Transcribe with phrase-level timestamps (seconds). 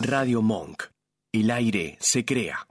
[0.00, 0.82] Radio Monk.
[1.32, 2.66] El aire se crea.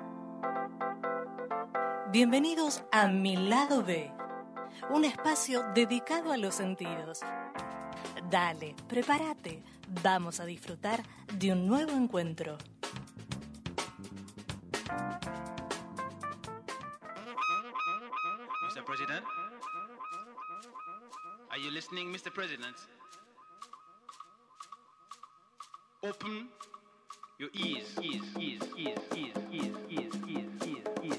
[2.11, 4.11] Bienvenidos a Mi Lado B,
[4.91, 7.21] un espacio dedicado a los sentidos.
[8.29, 9.63] Dale, prepárate,
[10.03, 11.03] vamos a disfrutar
[11.33, 12.59] de un nuevo encuentro.
[18.69, 18.85] Mr.
[18.85, 19.25] President?
[21.49, 22.31] Are you listening, Mr.
[22.31, 22.75] President?
[26.03, 26.51] Open
[27.37, 30.15] your ears, ears, ears, ears, ears, ears, ears, ears,
[30.63, 31.15] ears, ears.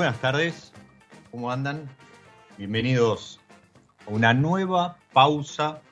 [0.00, 0.72] Buenas tardes,
[1.30, 1.86] ¿cómo andan?
[2.56, 3.38] Bienvenidos
[4.06, 5.82] a una nueva pausa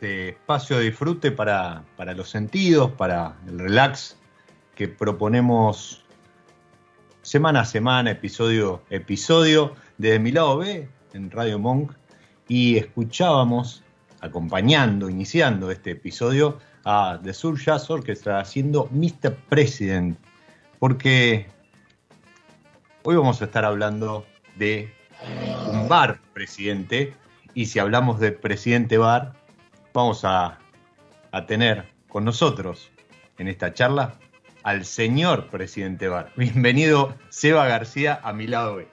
[0.00, 4.18] de espacio de disfrute para, para los sentidos, para el relax
[4.74, 6.04] que proponemos
[7.22, 11.92] semana a semana, episodio a episodio, desde mi lado B en Radio Monk
[12.48, 13.84] y escuchábamos,
[14.22, 19.36] acompañando, iniciando este episodio, a The Sur Jazz Orchestra haciendo Mr.
[19.48, 20.18] President,
[20.80, 21.46] porque
[23.10, 24.26] Hoy vamos a estar hablando
[24.56, 24.92] de
[25.72, 27.14] un bar presidente
[27.54, 29.32] y si hablamos de presidente bar,
[29.94, 30.58] vamos a,
[31.32, 32.90] a, tener con nosotros
[33.38, 34.18] en esta charla
[34.62, 36.32] al señor presidente bar.
[36.36, 38.88] Bienvenido Seba García a mi lado B.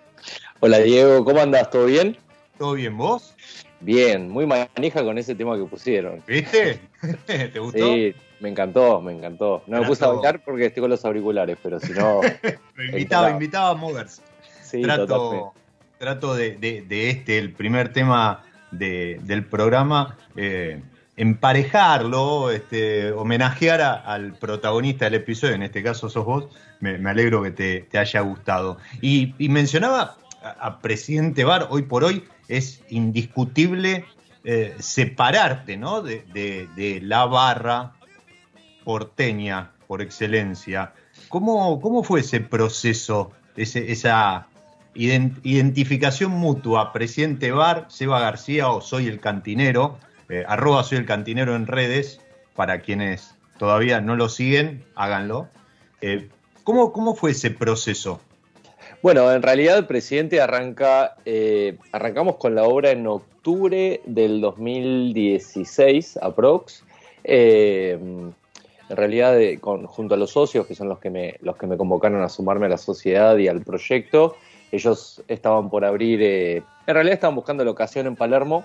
[0.62, 1.70] Hola Diego, ¿cómo andas?
[1.70, 2.16] ¿Todo bien?
[2.58, 3.36] ¿Todo bien vos?
[3.81, 6.24] Bien, muy manija con ese tema que pusieron.
[6.25, 6.80] ¿Viste?
[7.25, 7.94] ¿Te gustó?
[7.94, 9.63] Sí, me encantó, me encantó.
[9.68, 12.22] No me puse a bailar porque estoy con los auriculares, pero si no.
[12.75, 14.22] me invitaba, invitaba a moverse.
[14.63, 15.53] Sí, trato
[15.97, 20.81] trato de, de, de, este, el primer tema de, del programa, eh,
[21.18, 26.47] emparejarlo, este, homenajear a, al protagonista del episodio, en este caso sos vos.
[26.79, 28.78] Me, me alegro que te, te, haya gustado.
[29.01, 34.06] Y, y mencionaba a, a, Presidente Bar, hoy por hoy es indiscutible
[34.44, 36.01] eh, separarte ¿no?
[36.01, 37.94] de, de la barra
[38.85, 40.94] porteña por excelencia.
[41.28, 44.47] ¿Cómo, cómo fue ese proceso, ese, esa
[44.94, 49.97] ident identificación mutua, presidente Bar, Seba García o Soy el Cantinero,
[50.29, 52.22] eh, arroba Soy el Cantinero en redes,
[52.56, 55.50] para quienes todavía no lo siguen, háganlo.
[56.00, 56.29] Eh,
[56.63, 58.22] ¿cómo, ¿Cómo fue ese proceso?
[59.01, 66.18] Bueno, en realidad el presidente arranca, eh, arrancamos con la obra en octubre del 2016,
[66.18, 66.84] aprox.
[67.24, 68.00] Eh,
[68.90, 71.68] en realidad de, con, junto a los socios, que son los que, me, los que
[71.68, 74.35] me convocaron a sumarme a la sociedad y al proyecto,
[74.72, 76.57] ellos estaban por abrir, eh,
[76.88, 78.63] en realidad estaban buscando locación en Palermo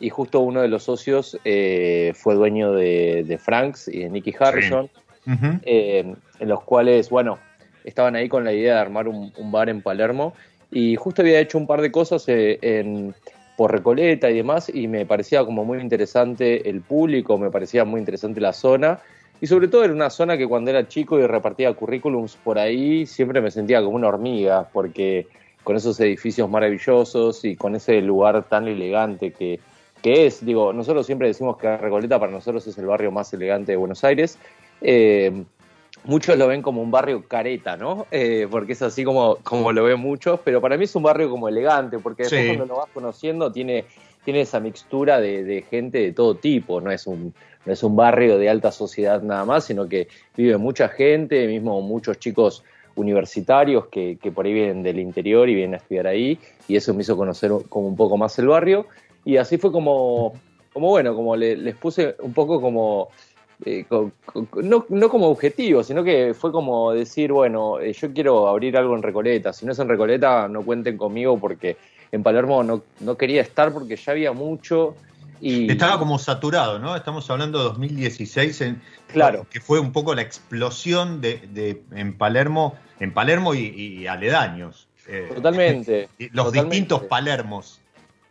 [0.00, 4.34] y justo uno de los socios eh, fue dueño de, de, Franks y de Nicky
[4.38, 4.90] Harrison,
[5.24, 5.30] sí.
[5.30, 5.60] uh -huh.
[5.64, 7.38] eh, en los cuales, bueno,
[7.84, 10.34] estaban ahí con la idea de armar un, un, bar en Palermo
[10.70, 13.14] y justo había hecho un par de cosas eh, en,
[13.56, 18.00] por Recoleta y demás y me parecía como muy interesante el público, me parecía muy
[18.00, 19.00] interesante la zona
[19.44, 23.04] y sobre todo era una zona que cuando era chico y repartía currículums por ahí,
[23.04, 25.26] siempre me sentía como una hormiga, porque
[25.62, 29.60] con esos edificios maravillosos y con ese lugar tan elegante que,
[30.00, 33.72] que es, digo, nosotros siempre decimos que Recoleta para nosotros es el barrio más elegante
[33.72, 34.38] de Buenos Aires.
[34.80, 35.44] Eh,
[36.04, 38.06] muchos lo ven como un barrio careta, ¿no?
[38.10, 41.28] Eh, porque es así como, como lo ven muchos, pero para mí es un barrio
[41.28, 42.56] como elegante, porque después sí.
[42.56, 43.84] cuando lo vas conociendo tiene
[44.24, 47.34] tiene esa mixtura de, de gente de todo tipo, no es un
[47.64, 51.80] no es un barrio de alta sociedad nada más, sino que vive mucha gente, mismo
[51.80, 52.62] muchos chicos
[52.96, 56.38] universitarios que, que, por ahí vienen del interior y vienen a estudiar ahí,
[56.68, 58.86] y eso me hizo conocer como un poco más el barrio,
[59.24, 60.34] y así fue como,
[60.72, 63.08] como bueno, como le, les puse un poco como,
[63.64, 63.84] eh,
[64.62, 68.94] no, no, como objetivo, sino que fue como decir, bueno, eh, yo quiero abrir algo
[68.94, 71.76] en Recoleta, si no es en Recoleta no cuenten conmigo porque
[72.12, 74.94] en Palermo no, no quería estar porque ya había mucho,
[75.44, 76.96] y, Estaba como saturado, ¿no?
[76.96, 79.46] Estamos hablando de 2016, en, claro.
[79.50, 84.88] que fue un poco la explosión de, de en Palermo, en Palermo y, y aledaños.
[85.06, 86.08] Eh, totalmente.
[86.18, 86.76] los totalmente.
[86.76, 87.80] distintos Palermos.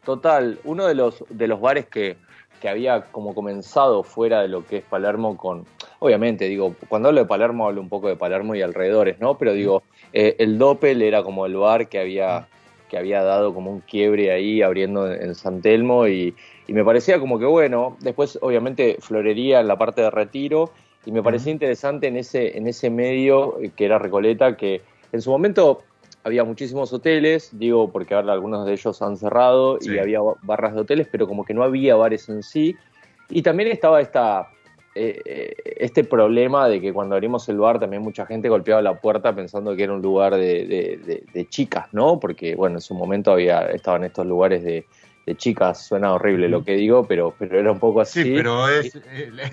[0.03, 2.17] Total, uno de los, de los bares que,
[2.61, 5.65] que había como comenzado fuera de lo que es Palermo con,
[5.99, 9.37] obviamente, digo, cuando hablo de Palermo hablo un poco de Palermo y alrededores, ¿no?
[9.37, 9.83] Pero digo,
[10.13, 12.47] eh, el Doppel era como el bar que había,
[12.93, 16.35] que había dado como un quiebre ahí abriendo en San Telmo y,
[16.67, 20.69] y me parecía como que bueno, después obviamente florería en la parte de retiro
[21.03, 25.23] y me parecía interesante en ese, en ese medio eh, que era Recoleta, que en
[25.23, 25.81] su momento
[26.23, 29.95] había muchísimos hoteles, digo porque ahora algunos de ellos han cerrado sí.
[29.95, 32.75] y había barras de hoteles, pero como que no había bares en sí.
[33.31, 34.49] Y también estaba esta,
[34.95, 39.33] eh, este problema de que cuando abrimos el bar también mucha gente golpeaba la puerta
[39.33, 42.19] pensando que era un lugar de, de, de, de chicas, ¿no?
[42.19, 44.85] Porque bueno, en su momento había, estaban estos lugares de,
[45.37, 48.23] chicas, suena horrible lo que digo, pero, pero era un poco así.
[48.23, 48.93] Sí, pero es,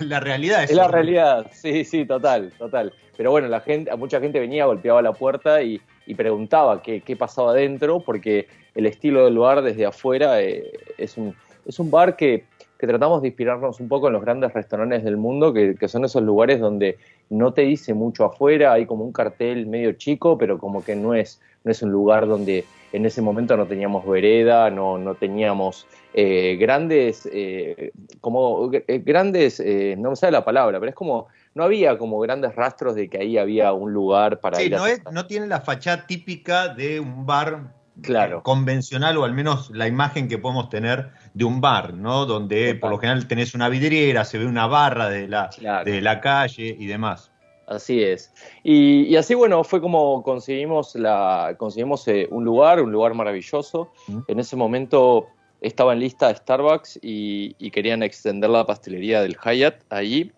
[0.01, 0.63] la realidad.
[0.63, 2.93] Es, es la realidad, sí, sí, total, total.
[3.15, 7.15] Pero bueno, la gente, mucha gente venía, golpeaba la puerta y, y preguntaba qué, qué,
[7.15, 11.35] pasaba adentro, porque el estilo del bar desde afuera eh, es, un,
[11.65, 12.43] es un bar que,
[12.81, 16.03] que, tratamos de inspirarnos un poco en los grandes restaurantes del mundo, que, que son
[16.03, 16.97] esos lugares donde
[17.29, 21.13] no te dice mucho afuera, hay como un cartel medio chico, pero como que no
[21.13, 25.87] es, no es un lugar donde en ese momento no teníamos vereda, no, no teníamos
[26.13, 29.63] eh, grandes, eh, como eh, grandes,
[29.97, 33.19] no me sale la palabra, pero es como, no había como grandes rastros de que
[33.19, 36.99] ahí había un lugar para sí, ir no, es, no tiene la fachada típica de
[36.99, 38.43] un bar claro.
[38.43, 42.25] convencional, o al menos la imagen que podemos tener de un bar, ¿no?
[42.25, 45.89] Donde por lo general tenés una vidriera, se ve una barra de la, claro.
[45.89, 47.31] de la calle y demás.
[47.67, 48.33] Así es.
[48.63, 53.91] Y, y, así, bueno, fue como conseguimos, la, conseguimos eh, un lugar, un lugar maravilloso.
[54.27, 55.27] En ese momento
[55.61, 60.33] estaba en lista Starbucks y, y, querían extender la pastelería del Hyatt allí.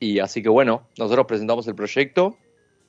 [0.00, 2.36] Y así que, bueno, nosotros presentamos el proyecto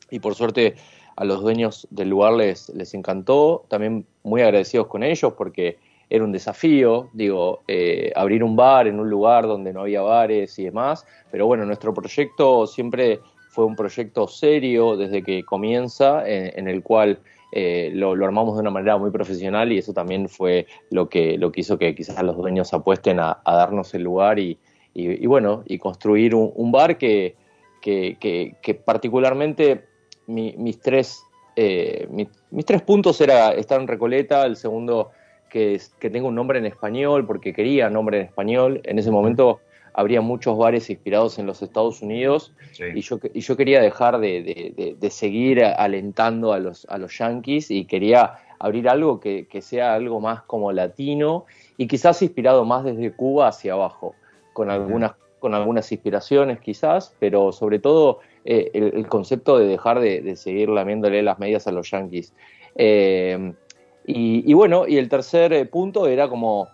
[0.10, 0.76] y por suerte
[1.18, 3.66] a los dueños del lugar les, les encantó.
[3.68, 5.78] También muy agradecidos con ellos porque
[6.10, 10.58] era un desafío, digo, eh, abrir un bar en un lugar donde no había bares
[10.58, 11.06] y demás.
[11.32, 13.20] Pero bueno, nuestro proyecto siempre
[13.50, 17.20] fue un proyecto serio desde que comienza, en, el cual
[17.52, 21.52] eh, lo, armamos de una manera muy profesional y eso también fue lo que, lo
[21.52, 24.58] que hizo que quizás los dueños apuesten a, darnos el lugar y,
[24.94, 27.36] y, bueno, y construir un, bar que,
[27.82, 29.86] que, particularmente
[30.28, 31.24] mi, mis, tres,
[31.56, 35.12] eh, mi, mis tres puntos era estar en Recoleta, el segundo
[35.50, 39.60] que, que tenga un nombre en español, porque quería nombre en español, en ese momento
[39.94, 42.86] habría muchos bares inspirados en los Estados Unidos sí.
[42.96, 46.98] y, yo, y yo quería dejar de, de, de, de, seguir alentando a los, a
[46.98, 51.46] los yankees y quería abrir algo que, que, sea algo más como latino
[51.78, 54.16] y quizás inspirado más desde Cuba hacia abajo,
[54.54, 60.00] con algunas, con algunas inspiraciones quizás, pero sobre todo eh, el, el, concepto de dejar
[60.00, 62.34] de, seguir lamiéndole las medias a los yankees.
[62.76, 63.54] Eh,
[64.12, 66.68] y, y, bueno, y el tercer eh, punto era como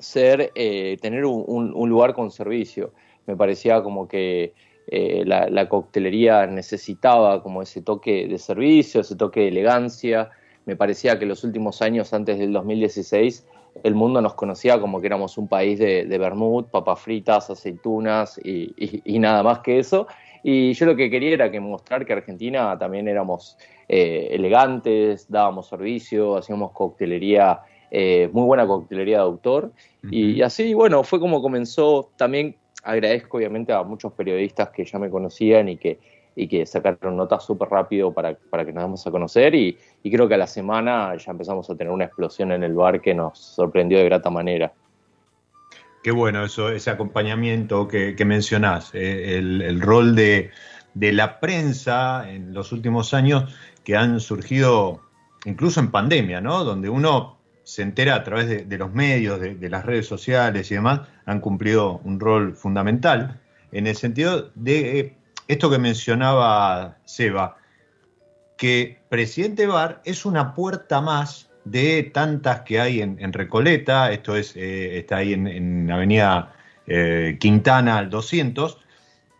[0.00, 2.92] ser, eh, tener un, lugar con servicio.
[3.26, 4.54] Me parecía como que
[4.88, 10.30] eh, la, coctelería necesitaba como ese toque de servicio, ese toque de elegancia.
[10.66, 13.46] Me parecía que los últimos años, antes del 2016,
[13.84, 18.74] el mundo nos conocía como que éramos un país de, de papas fritas, aceitunas y,
[18.76, 20.08] y, y, nada más que eso.
[20.42, 23.56] Y yo lo que quería era que mostrar que Argentina también éramos
[23.88, 27.60] eh, elegantes, dábamos servicio, hacíamos coctelería
[27.96, 29.66] eh, muy buena coctelería de autor.
[30.02, 30.08] Uh -huh.
[30.10, 32.10] y, y, así, bueno, fue como comenzó.
[32.16, 36.00] También agradezco, obviamente, a muchos periodistas que ya me conocían y que,
[36.34, 39.54] y que sacaron notas súper rápido para, para, que nos demos a conocer.
[39.54, 42.74] Y, y, creo que a la semana ya empezamos a tener una explosión en el
[42.74, 44.72] bar que nos sorprendió de grata manera.
[46.02, 50.50] Qué bueno eso, ese acompañamiento que, que mencionás, eh, el, el, rol de,
[50.92, 55.00] de la prensa en los últimos años que han surgido
[55.44, 56.64] incluso en pandemia, ¿no?
[56.64, 61.00] Donde uno se entera a través de, los medios, de, las redes sociales y demás,
[61.24, 63.40] han cumplido un rol fundamental
[63.72, 65.16] en el sentido de eh,
[65.48, 67.56] esto que mencionaba Seba,
[68.56, 74.54] que Presidente Bar es una puerta más de tantas que hay en, Recoleta, esto es,
[74.56, 76.54] eh, está ahí en, Avenida
[76.86, 78.78] eh, Quintana al 200,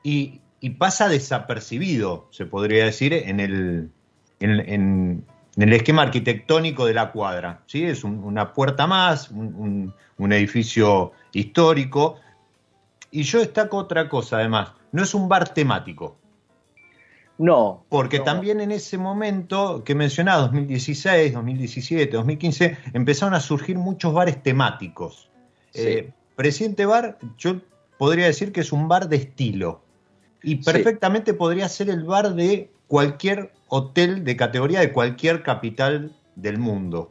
[0.03, 0.41] y,
[0.79, 3.91] pasa desapercibido, se podría decir, en el,
[4.45, 5.25] en,
[5.57, 7.63] el esquema arquitectónico de la cuadra.
[7.67, 7.85] ¿sí?
[7.85, 12.17] Es una puerta más, un, edificio histórico.
[13.11, 16.17] Y yo destaco otra cosa, además, no es un bar temático.
[17.39, 17.85] No.
[17.89, 24.43] Porque también en ese momento que mencionaba, 2016, 2017, 2015, empezaron a surgir muchos bares
[24.43, 25.31] temáticos.
[25.75, 27.61] Eh, Presidente Bar, yo
[27.99, 29.83] podría decir que es un bar de estilo.
[30.43, 36.59] Y perfectamente podría ser el bar de cualquier hotel de categoría de cualquier capital del
[36.59, 37.11] mundo.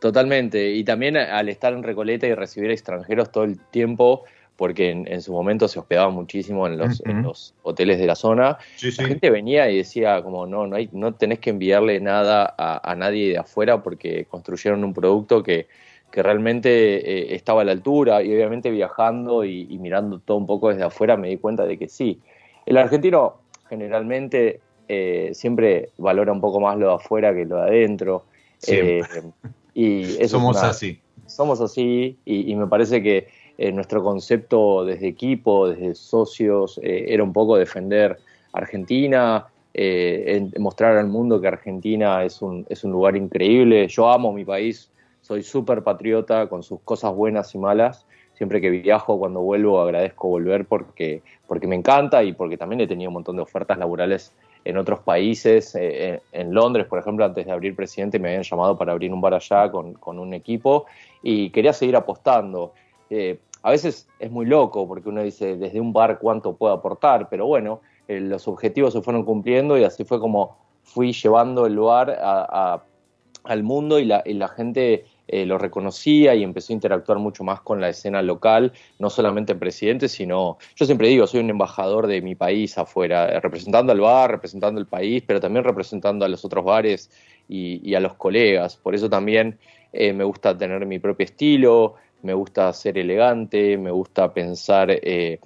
[0.00, 0.72] Totalmente.
[0.72, 4.24] Y también al estar en Recoleta y recibir extranjeros todo el tiempo,
[4.56, 8.58] porque en, su momento se hospedaba muchísimo en los, los hoteles de la zona.
[8.82, 12.94] la gente venía y decía como no, no, hay, no tenés que enviarle nada a,
[12.94, 15.66] nadie de afuera porque construyeron un producto que,
[16.12, 20.68] que realmente eh, estaba a la altura y obviamente viajando y, mirando todo un poco
[20.68, 22.20] desde afuera me di cuenta de que sí.
[22.66, 23.38] El argentino
[23.68, 28.24] generalmente eh, siempre valora un poco más lo de afuera que lo de adentro.
[28.66, 29.02] Eh,
[29.74, 31.00] y somos así.
[31.26, 37.32] Somos así y me parece que eh, nuestro concepto desde equipo, desde socios, era un
[37.32, 38.18] poco defender
[38.52, 39.46] Argentina,
[40.58, 43.88] mostrar al mundo que Argentina es un, es un lugar increíble.
[43.88, 44.90] Yo amo mi país,
[45.22, 48.06] soy súper patriota con sus cosas buenas y malas.
[48.34, 52.86] Siempre que viajo, cuando vuelvo, agradezco volver porque, porque me encanta y porque también he
[52.86, 54.32] tenido un montón de ofertas laborales
[54.64, 55.74] en otros países.
[55.74, 59.34] en Londres, por ejemplo, antes de abrir presidente, me habían llamado para abrir un bar
[59.34, 60.86] allá con, con un equipo
[61.22, 62.72] y quería seguir apostando.
[63.10, 67.28] Eh, a veces es muy loco porque uno dice desde un bar cuánto puedo aportar,
[67.28, 71.78] pero bueno, eh, los objetivos se fueron cumpliendo y así fue como fui llevando el
[71.78, 72.82] bar
[73.44, 77.80] al mundo y la, gente eh, lo reconocía y empezó a interactuar mucho más con
[77.80, 82.34] la escena local, no solamente presidente, sino, yo siempre digo, soy un embajador de mi
[82.34, 87.10] país afuera, representando al bar, representando el país, pero también representando a los otros bares
[87.48, 88.76] y, a los colegas.
[88.76, 89.58] Por eso también
[89.92, 94.90] me gusta tener mi propio estilo, me gusta ser elegante, me gusta pensar...
[94.90, 95.38] Eh,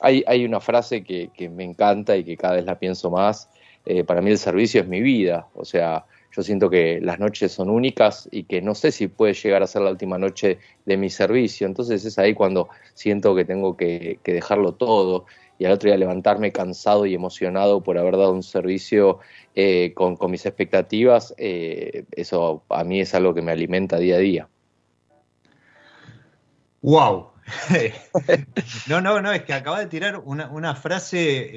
[0.00, 3.48] hay, hay, una frase que, me encanta y que cada vez la pienso más.
[3.84, 5.48] Eh, para mí el servicio es mi vida.
[5.54, 6.04] O sea,
[6.38, 9.66] yo siento que las noches son únicas y que no sé si puede llegar a
[9.66, 11.66] ser la última noche de mi servicio.
[11.66, 15.26] Entonces es ahí cuando siento que tengo que, dejarlo todo
[15.58, 19.18] y al otro día levantarme cansado y emocionado por haber dado un servicio
[19.56, 21.34] eh, con, mis expectativas.
[21.36, 24.48] eso a mí es algo que me alimenta día a día.
[26.82, 27.32] ¡Wow!
[28.88, 31.50] no, no, no, es que acaba de tirar una, frase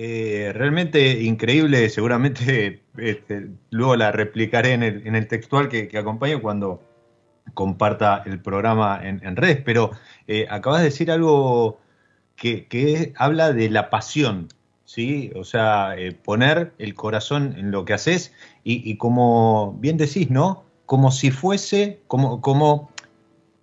[0.48, 6.82] eh, realmente increíble, seguramente este, luego la replicaré en el, textual que, que acompaña cuando
[7.54, 9.92] comparta el programa en, redes, pero
[10.28, 11.80] eh, acabas de decir algo
[12.36, 14.48] que, habla de la pasión,
[14.86, 15.32] ¿sí?
[15.36, 18.34] O sea, eh, poner el corazón en lo que haces
[18.64, 20.64] y, como bien decís, ¿no?
[20.86, 22.92] Como si fuese, como, como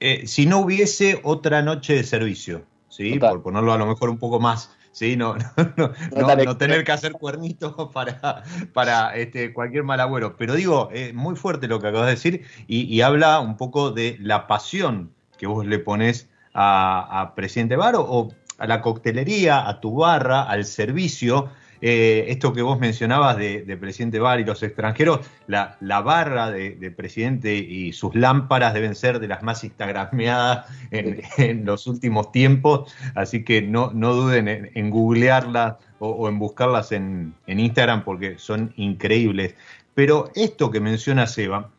[0.00, 3.19] eh, si no hubiese otra noche de servicio, ¿sí?
[3.19, 5.17] Por ponerlo a lo mejor un poco más, ¿sí?
[5.17, 5.37] No,
[6.17, 10.37] no, tener que hacer cuernitos para, para este, cualquier mal agüero.
[10.37, 14.17] Pero digo, es muy fuerte lo que acabas de decir y, habla un poco de
[14.21, 19.97] la pasión que vos le pones a, Presidente Baro o a la coctelería, a tu
[19.97, 21.50] barra, al servicio.
[21.81, 27.55] Eh, esto que vos mencionabas de, presidente Bar y los extranjeros, la, barra de, presidente
[27.55, 33.63] y sus lámparas deben ser de las más instagrameadas en, los últimos tiempos, así que
[33.63, 39.55] no, no duden en, googlearlas o, en buscarlas en, Instagram porque son increíbles.
[39.95, 41.71] Pero esto que menciona Seba,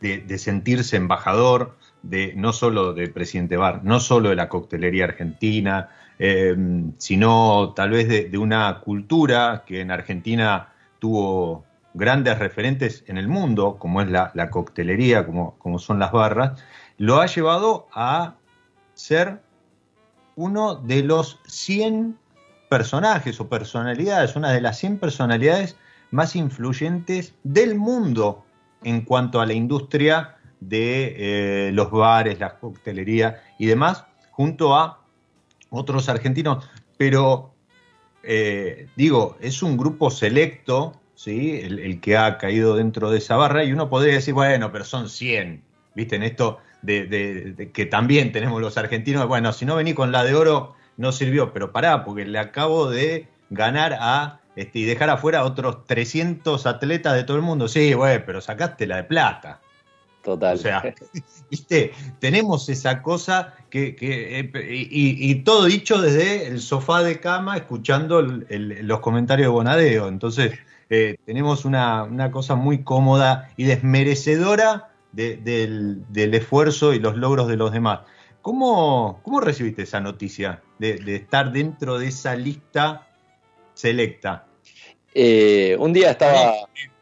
[0.00, 5.88] de, sentirse embajador, de no solo de presidente Bar, no solo de la coctelería argentina,
[6.18, 6.56] eh,
[6.98, 13.76] sino tal vez de, una cultura que en Argentina tuvo grandes referentes en el mundo,
[13.78, 16.60] como es la, coctelería, como, como, son las barras,
[16.98, 18.34] lo ha llevado a
[18.94, 19.40] ser
[20.36, 22.18] uno de los 100
[22.68, 25.76] personajes o personalidades, una de las 100 personalidades
[26.10, 28.44] más influyentes del mundo
[28.82, 35.03] en cuanto a la industria de eh, los bares, la coctelería y demás, junto a
[35.74, 37.54] otros argentinos, pero
[38.22, 41.60] eh, digo, es un grupo selecto, ¿sí?
[41.62, 45.08] El, que ha caído dentro de esa barra, y uno podría decir, bueno, pero son
[45.08, 45.62] 100,
[45.94, 46.16] ¿viste?
[46.16, 50.34] En esto de, que también tenemos los argentinos, bueno, si no vení con la de
[50.34, 55.44] oro, no sirvió, pero pará, porque le acabo de ganar a este, y dejar afuera
[55.44, 57.68] otros 300 atletas de todo el mundo.
[57.68, 59.60] Sí, güey, pero sacaste la de plata.
[60.24, 60.54] Total.
[60.54, 60.82] O sea,
[61.50, 64.50] viste, tenemos esa cosa que, que eh,
[64.90, 69.52] y, y todo dicho desde el sofá de cama, escuchando el- el- los comentarios de
[69.52, 70.08] Bonadeo.
[70.08, 76.98] Entonces, eh, tenemos una, una cosa muy cómoda y desmerecedora de- del, del esfuerzo y
[77.00, 78.00] los logros de los demás.
[78.40, 83.06] ¿Cómo, cómo recibiste esa noticia de, de estar dentro de esa lista
[83.74, 84.46] selecta?
[85.14, 86.52] Eh, un día estaba.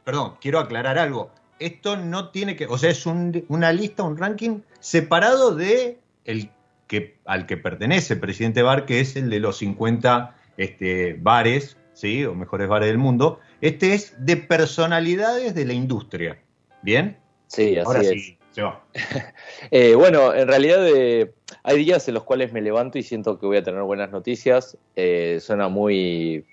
[0.05, 1.31] Perdón, quiero aclarar algo.
[1.67, 6.51] Esto no tiene que, o sea, es un- una lista, un ranking separado de el
[6.87, 12.25] que al que pertenece presidente Bar, que es el de los 50 este, bares, sí,
[12.25, 13.41] o mejores bares del mundo.
[13.61, 16.39] Este es de personalidades de la industria.
[16.83, 17.17] ¿Bien?
[17.47, 18.09] Sí, así Ahora es.
[18.09, 18.85] sí, se va.
[19.71, 23.47] Eh, bueno, en realidad eh, hay días en los cuales me levanto y siento que
[23.47, 24.77] voy a tener buenas noticias.
[24.97, 26.45] Eh, suena muy,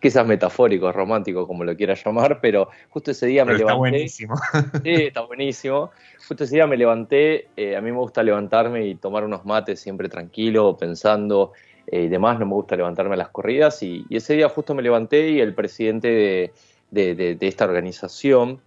[0.00, 3.90] quizás metafórico, romántico, como lo quieras llamar, pero justo ese día me Pero está levanté.
[3.96, 4.34] buenísimo.
[4.82, 5.90] Sí, está buenísimo.
[6.26, 7.48] Justo ese día me levanté.
[7.56, 11.52] eh, a mí me gusta levantarme y tomar unos mates siempre tranquilo, pensando
[11.86, 12.38] eh, y demás.
[12.38, 13.82] No me gusta levantarme a las corridas.
[13.82, 16.52] Y, y ese día justo me levanté y el presidente de,
[16.90, 18.60] de- de- de esta organización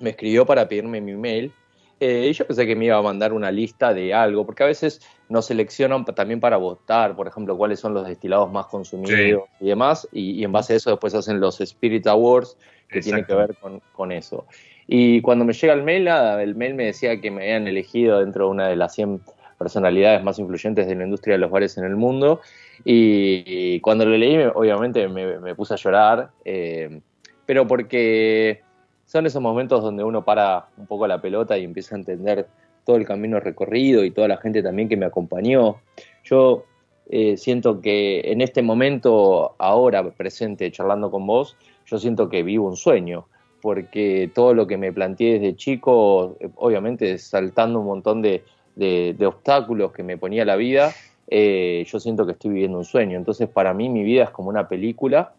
[0.00, 1.52] me escribió para pedirme mi email.
[1.98, 4.66] Eh, y yo pensé que me iba a mandar una lista de algo, porque a
[4.66, 5.00] veces
[5.30, 10.06] nos seleccionan también para votar, por ejemplo, cuáles son los destilados más consumidos y demás,
[10.12, 13.56] y, y en base a eso después hacen los Spirit Awards, que tienen que ver
[13.56, 14.46] con, con eso.
[14.86, 18.20] Y cuando me llega el mail, nada, el mail me decía que me habían elegido
[18.20, 19.22] dentro de una de las 100
[19.58, 22.42] personalidades más influyentes de la industria de los bares en el mundo,
[22.84, 27.00] y, y cuando lo leí, me- obviamente me, me puse a llorar, eh,
[27.46, 28.65] pero porque
[29.06, 32.46] son esos momentos donde uno para un poco la pelota y empieza a entender
[32.84, 35.76] todo el camino recorrido y toda la gente también que me acompañó.
[36.24, 36.64] Yo
[37.08, 42.66] eh, siento que en este momento, ahora presente, charlando con vos, yo siento que vivo
[42.66, 43.26] un sueño,
[43.62, 48.44] porque todo lo que me planteé desde chico, obviamente saltando un montón de,
[48.74, 50.92] de- de obstáculos que me ponía la vida,
[51.28, 53.16] eh, yo siento que estoy viviendo un sueño.
[53.18, 55.32] Entonces, para mí, mi vida es como una película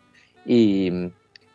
[0.45, 0.91] y,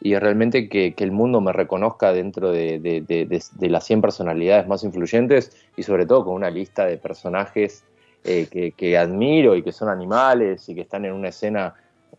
[0.04, 3.84] y realmente que, que el mundo me reconozca dentro de, de- de- de- de las
[3.84, 7.84] 100 personalidades más influyentes y sobre todo con una lista de personajes
[8.24, 11.74] eh, que, que admiro y que son animales y que están en una escena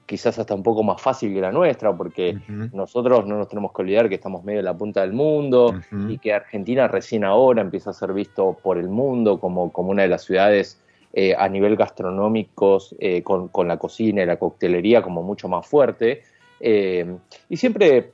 [0.06, 2.36] quizás hasta un poco más fácil que la nuestra, porque
[2.74, 5.76] nosotros no nos tenemos que olvidar que estamos medio en la punta del mundo
[6.10, 10.02] y que Argentina recién ahora empieza a ser visto por el mundo como, como una
[10.02, 10.80] de las ciudades
[11.14, 15.68] eh, a nivel gastronómicos, eh, con, con la cocina y la coctelería como mucho más
[15.68, 16.24] fuerte.
[16.66, 17.18] Eh,
[17.50, 18.14] y siempre,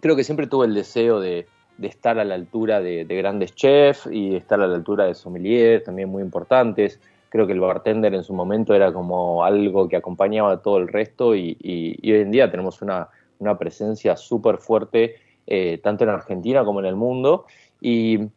[0.00, 1.46] creo que siempre tuve el deseo de,
[1.82, 5.82] estar a la altura de, de grandes chefs y estar a la altura de sommeliers,
[5.82, 7.00] también muy importantes.
[7.28, 10.86] Creo que el bartender en su momento era como algo que acompañaba a todo el
[10.86, 11.56] resto y,
[12.04, 13.08] hoy en día tenemos una,
[13.40, 15.16] una presencia súper fuerte,
[15.46, 17.46] eh, tanto en Argentina como en el mundo.
[17.80, 18.28] Y,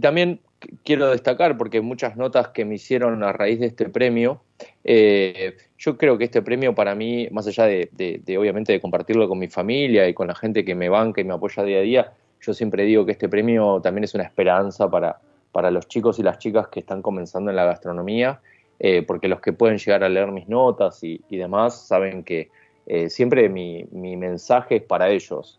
[0.00, 0.40] también
[0.84, 4.42] quiero destacar, porque muchas notas que me hicieron a raíz de este premio,
[4.84, 7.90] eh, yo creo que este premio para mí, más allá de,
[8.38, 11.34] obviamente de compartirlo con mi familia y con la gente que me banca y me
[11.34, 15.18] apoya día a día, yo siempre digo que este premio también es una esperanza para,
[15.52, 18.40] para los chicos y las chicas que están comenzando en la gastronomía,
[18.78, 22.50] eh, porque los que pueden llegar a leer mis notas y, demás saben que
[22.86, 25.58] eh, siempre mi, mi mensaje es para ellos.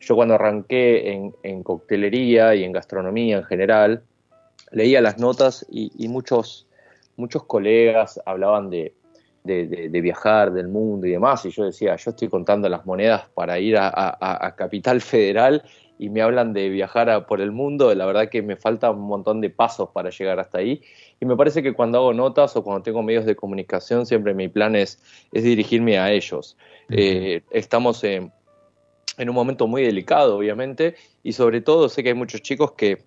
[0.00, 4.02] Yo cuando arranqué en, en coctelería y en gastronomía en general,
[4.70, 6.66] leía las notas y, y muchos,
[7.16, 8.94] muchos colegas hablaban de,
[9.44, 12.84] de, de- de viajar, del mundo y demás, y yo decía, yo estoy contando las
[12.84, 15.62] monedas para ir a, a- a Capital Federal
[15.98, 19.00] y me hablan de viajar a- por el mundo, la verdad que me falta un
[19.06, 20.82] montón de pasos para llegar hasta ahí,
[21.20, 24.48] y me parece que cuando hago notas o cuando tengo medios de comunicación, siempre mi
[24.48, 25.00] plan es,
[25.32, 26.56] es dirigirme a ellos.
[26.90, 28.30] Eh, estamos en,
[29.18, 33.02] en un momento muy delicado, obviamente, y sobre todo sé que hay muchos chicos que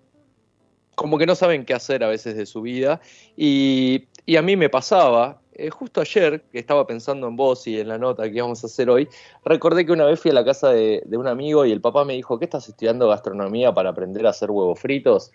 [0.94, 3.00] como que no saben qué hacer a veces de su vida,
[3.36, 7.80] y, y a mí me pasaba, eh, justo ayer, que estaba pensando en vos y
[7.80, 9.08] en la nota que íbamos a hacer hoy,
[9.44, 12.04] recordé que una vez fui a la casa de, de un amigo y el papá
[12.04, 15.32] me dijo, ¿qué estás estudiando gastronomía para aprender a hacer huevos fritos?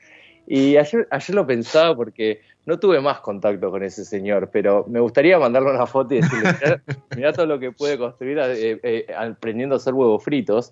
[0.47, 4.99] Y ayer, ayer lo pensaba porque no tuve más contacto con ese señor, pero me
[4.99, 6.81] gustaría mandarle una foto y decirle, mirá,
[7.15, 10.71] mirá todo lo que puede construir eh, eh, aprendiendo a hacer huevos fritos.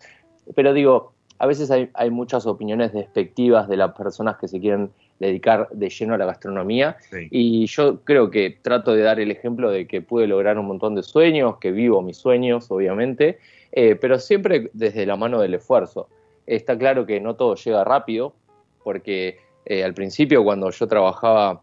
[0.55, 4.91] Pero digo, a veces hay, hay muchas opiniones despectivas de las personas que se quieren
[5.19, 7.27] dedicar de lleno a la gastronomía Sí.
[7.31, 10.95] y yo creo que trato de dar el ejemplo de que pude lograr un montón
[10.95, 13.37] de sueños, que vivo mis sueños, obviamente,
[13.71, 16.09] eh, pero siempre desde la mano del esfuerzo.
[16.45, 18.33] Está claro que no todo llega rápido,
[18.83, 21.61] porque eh, al principio cuando yo trabajaba,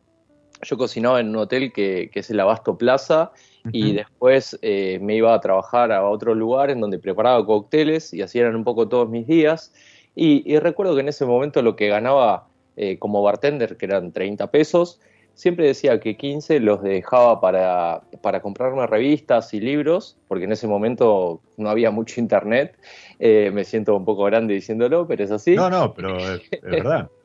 [0.63, 3.33] yo cocinaba en un hotel que, que es el Abasto Plaza,
[3.73, 8.23] y después eh, me iba a trabajar a otro lugar en donde preparaba cócteles y
[8.23, 9.73] así eran un poco todos mis días.
[10.15, 14.13] Y, y recuerdo que en ese momento lo que ganaba eh, como bartender, que eran
[14.13, 15.01] 30 pesos,
[15.35, 20.67] siempre decía que 15 los dejaba para, para comprarme revistas y libros, porque en ese
[20.67, 22.77] momento no había mucho internet.
[23.19, 25.55] Eh, me siento un poco grande diciéndolo, pero es así.
[25.55, 27.11] No, no, pero es, es verdad.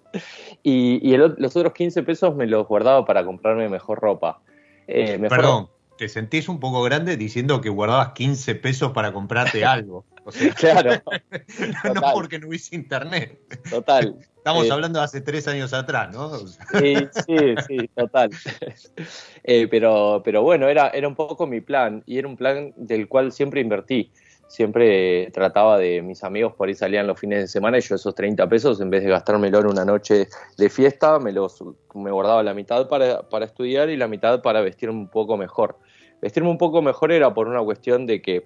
[0.63, 4.41] y y el- los otros 15 pesos me los guardaba para comprarme mejor ropa.
[4.87, 9.63] Eh, mejor- Perdón, te sentís un poco grande diciendo que guardabas 15 pesos para comprarte
[9.65, 10.05] algo.
[10.25, 11.01] O sea, Claro,
[11.93, 13.39] no porque no hubiese internet.
[13.69, 14.15] total.
[14.37, 16.27] Estamos Eh, hablando de hace tres años atrás, ¿no?
[16.27, 18.29] O sea, Sí, sí, sí, total.
[19.43, 23.07] Eh, pero, pero bueno, era, era un poco mi plan y era un plan del
[23.07, 24.11] cual siempre invertí.
[24.47, 28.13] Siempre trataba de mis amigos por ahí salían los fines de semana y yo esos
[28.13, 30.27] 30 pesos, en vez de gastármelo en una noche
[30.57, 31.63] de fiesta, me los
[31.95, 35.79] me guardaba la mitad para, para estudiar y la mitad para vestirme un poco mejor.
[36.21, 38.45] Vestirme un poco mejor era por una cuestión de que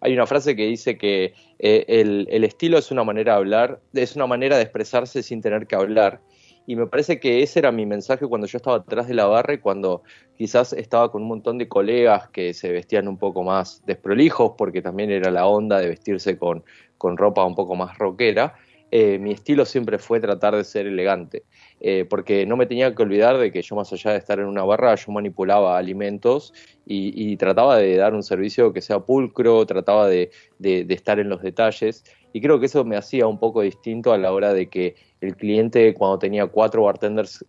[0.00, 3.80] hay una frase que dice que eh, el, el estilo es una manera de hablar,
[3.94, 6.20] es una manera de expresarse sin tener que hablar.
[6.66, 9.54] Y me parece que ese era mi mensaje cuando yo estaba atrás de la barra
[9.54, 10.02] y cuando
[10.36, 14.80] quizás estaba con un montón de colegas que se vestían un poco más desprolijos, porque
[14.80, 16.64] también era la onda de vestirse con,
[16.96, 18.54] con ropa un poco más rockera.
[18.96, 21.46] Eh, mi estilo siempre fue tratar de ser elegante,
[21.80, 24.46] eh, porque no me tenía que olvidar de que yo más allá de estar en
[24.46, 26.52] una barra, yo manipulaba alimentos
[26.84, 31.18] y, y trataba de dar un servicio que sea pulcro, trataba de, de- de estar
[31.18, 34.52] en los detalles y creo que eso me hacía un poco distinto a la hora
[34.54, 37.44] de que el cliente cuando tenía cuatro bartenders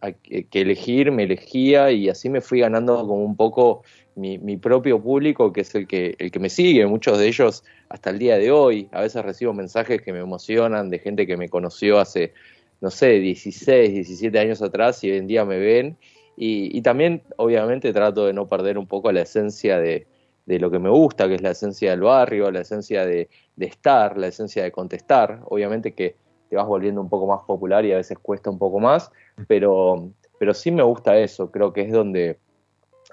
[0.49, 3.84] que elegir, me elegía y así me fui ganando como un poco
[4.15, 8.10] mi, propio público, que es el que, el que me sigue, muchos de ellos hasta
[8.10, 8.88] el día de hoy.
[8.91, 12.34] A veces recibo mensajes que me emocionan de gente que me conoció hace,
[12.82, 15.97] no sé, 16, 17 años atrás y hoy en día me ven.
[16.38, 20.08] Y, y también, obviamente, trato de no perder un poco la esencia de,
[20.45, 23.65] de lo que me gusta, que es la esencia del barrio, la esencia de, de
[23.65, 25.41] estar, la esencia de contestar.
[25.45, 26.15] Obviamente que
[26.49, 29.12] te vas volviendo un poco más popular y a veces cuesta un poco más,
[29.47, 32.38] pero, pero sí me gusta eso, creo que es donde,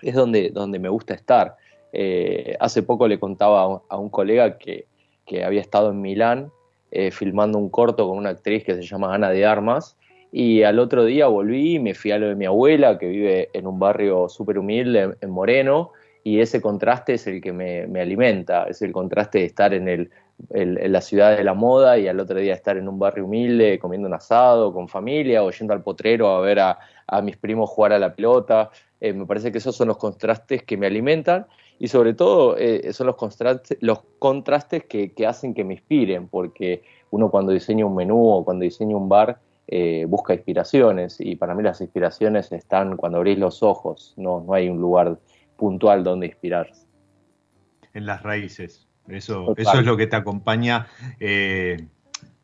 [0.03, 1.57] es donde, donde me gusta estar.
[1.93, 4.87] Eh, hace poco le contaba a un, colega que,
[5.27, 6.51] que había estado en Milán
[6.95, 9.97] eh, filmando un corto con una actriz que se llama Ana de Armas,
[10.31, 13.49] y al otro día volví y me fui a lo de mi abuela, que vive
[13.55, 17.87] en un barrio súper humilde, en, en Moreno, y ese contraste es el que me,
[17.87, 20.11] me alimenta, es el contraste de estar en, el,
[20.51, 23.79] en la ciudad de la moda y al otro día estar en un barrio humilde,
[23.79, 26.79] comiendo un asado con familia o yendo al potrero a ver a
[27.23, 28.71] mis primos jugar a la pelota.
[29.05, 31.47] Eh, me parece que esos son los contrastes que me alimentan
[31.81, 36.29] y sobre todo eh, son los contrastes, los contrastes que, que hacen que me inspiren,
[36.29, 41.35] porque uno cuando diseña un menú o cuando diseña un bar eh, busca inspiraciones y
[41.35, 45.19] para mí las inspiraciones están cuando abrís los ojos, no, no hay un lugar
[45.57, 46.87] puntual donde inspirarse.
[47.95, 48.87] en las raíces.
[49.09, 49.67] Eso, Total.
[49.67, 50.87] eso es lo que te acompaña.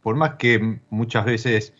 [0.03, 1.73] por más que muchas veces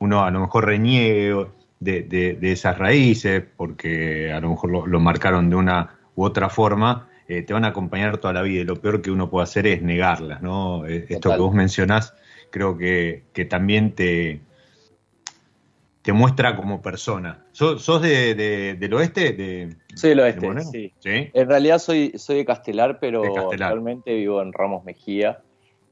[0.00, 1.46] uno a lo mejor reniegue
[1.80, 6.24] de, de- de esas raíces, porque a lo mejor lo, lo marcaron de una u
[6.24, 8.62] otra forma, eh, te van a acompañar toda la vida.
[8.62, 10.86] Y lo peor que uno puede hacer es negarlas, ¿no?
[10.86, 11.38] Eh, Esto Total.
[11.38, 12.14] que vos mencionás,
[12.50, 14.40] creo que, que también te,
[16.02, 17.44] te muestra como persona.
[17.52, 19.32] ¿Sos, sos de, de- del oeste?
[19.32, 20.70] De, Soy del de oeste, Moreno?
[20.70, 20.92] sí.
[20.98, 21.30] ¿Sí?
[21.32, 23.68] En realidad soy, soy de Castelar, pero De Castelar.
[23.68, 25.42] actualmente vivo en Ramos Mejía.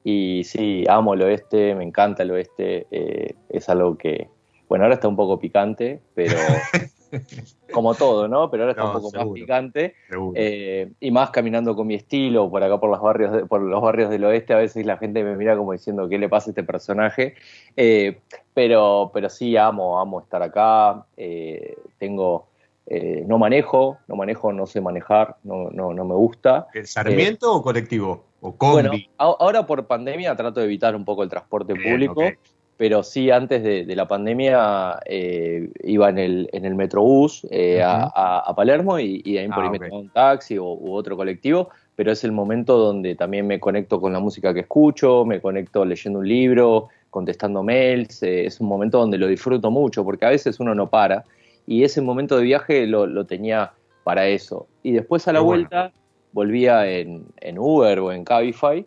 [0.03, 2.87] Y sí, amo el oeste, me encanta el oeste.
[2.91, 4.29] eh, es algo que,
[4.69, 6.37] bueno, ahora está un poco picante, pero
[7.73, 8.51] como todo, ¿no?
[8.51, 9.95] Pero ahora está No, un poco más picante.
[10.35, 13.81] Eh, y más caminando con mi estilo por acá por los barrios de- por los
[13.81, 16.53] barrios del oeste a veces la gente me mira como diciendo qué le pasa a
[16.53, 17.35] este personaje
[17.75, 18.21] Eh,
[18.53, 22.49] pero pero sí amo amo estar acá eh, tengo
[22.87, 27.55] eh, no manejo no manejo no sé manejar no no no me gusta ¿El Sarmiento
[27.55, 28.25] o colectivo?
[28.41, 29.09] ¿O bueno combi?
[29.17, 32.35] a- ahora por pandemia trato de evitar un poco el transporte Bien, público ok.
[32.77, 37.83] Pero sí antes de, de la pandemia eh, iba en el, en el Metrobús eh,
[37.83, 38.13] a, Ujú.
[38.15, 39.85] a- a Palermo y, y de ahí por Ah, ahí me ok.
[39.85, 44.01] tomaba un taxi o, u otro colectivo, pero es el momento donde también me conecto
[44.01, 48.69] con la música que escucho, me conecto leyendo un libro, contestando mails, eh, es un
[48.69, 51.25] momento donde lo disfruto mucho porque a veces uno no para
[51.67, 53.73] y ese momento de viaje lo, lo tenía
[54.05, 54.69] para eso.
[54.83, 55.61] Y después a la bueno.
[55.61, 55.93] vuelta
[56.33, 58.85] volvía en, en Uber o en Cabify.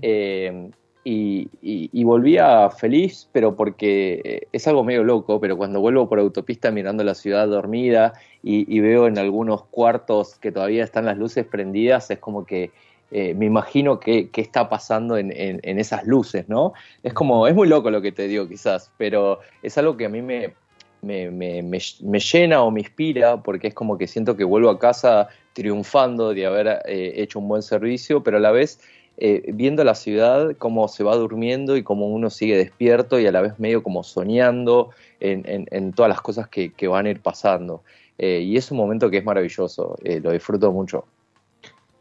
[0.00, 0.70] eh,
[1.04, 6.08] y, y- y volvía feliz, pero porque eh, es algo medio loco, pero cuando vuelvo
[6.08, 8.12] por autopista mirando la ciudad dormida
[8.42, 12.70] y, veo en algunos cuartos que todavía están las luces prendidas, es como que
[13.10, 16.72] eh, me imagino qué está pasando en, en- esas luces, ¿no?
[17.02, 20.08] Es como, es muy loco lo que te digo quizás, pero es algo que a
[20.08, 20.54] mí me,
[21.02, 24.70] me, me- me- me llena o me inspira porque es como que siento que vuelvo
[24.70, 28.80] a casa triunfando de haber eh, hecho un buen servicio, pero a la vez
[29.18, 33.32] eh, viendo la ciudad, cómo se va durmiendo y cómo uno sigue despierto y a
[33.32, 37.82] la vez medio como soñando en, todas las cosas que, van a ir pasando.
[38.18, 41.06] Eh, y es un momento que es maravilloso, eh, lo disfruto mucho.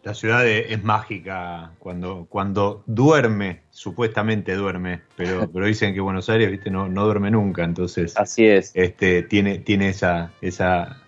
[0.04, 6.50] La ciudad es mágica cuando, cuando duerme, supuestamente duerme, pero, pero dicen que Buenos Aires
[6.50, 6.72] ¿viste?
[6.72, 8.72] No, no duerme nunca, entonces Así es.
[8.74, 11.04] Este, tiene, tiene esa, esa,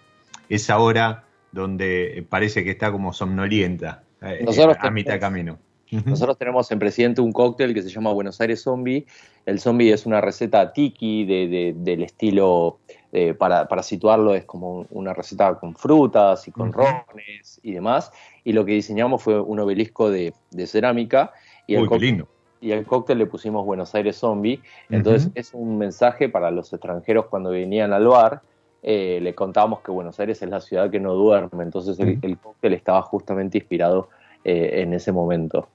[0.50, 5.60] esa hora donde parece que está como somnolienta a mitad camino.
[6.06, 9.06] Nosotros tenemos en Presidente un cóctel que se llama Buenos Aires Zombie.
[9.45, 12.79] El zombie es una receta tiki de, del estilo,
[13.15, 18.12] eh, para, situarlo, es como una receta con frutas y con rones y demás.
[18.43, 20.34] Y lo que diseñamos fue un obelisco de,
[20.65, 21.32] cerámica.
[21.67, 22.25] Y el, cóctel,
[22.60, 24.62] y el cóctel le pusimos Buenos Aires Zombie.
[24.89, 28.41] Entonces es un mensaje para los extranjeros cuando venían al bar.
[28.82, 31.63] Eh, le contábamos que Buenos Aires es la ciudad que no duerme.
[31.63, 34.10] Entonces el, cóctel estaba justamente inspirado
[34.43, 35.67] eh, en ese momento.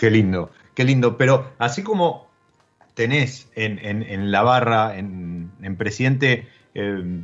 [0.00, 1.18] Qué lindo, qué lindo.
[1.18, 2.26] Pero así como
[2.94, 7.22] tenés en, la barra, en, Presidente, eh,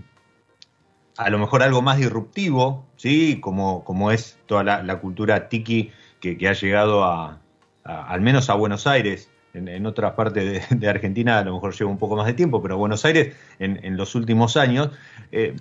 [1.16, 3.40] a lo mejor algo más disruptivo, ¿sí?
[3.40, 7.40] Como, como es toda la, cultura tiki que, ha llegado a,
[7.82, 9.30] al menos a Buenos Aires.
[9.54, 12.76] En, otras partes de, Argentina a lo mejor lleva un poco más de tiempo, pero
[12.76, 14.90] Buenos Aires en, los últimos años,
[15.32, 15.56] eh,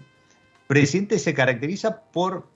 [0.67, 2.49] Presidente se caracteriza por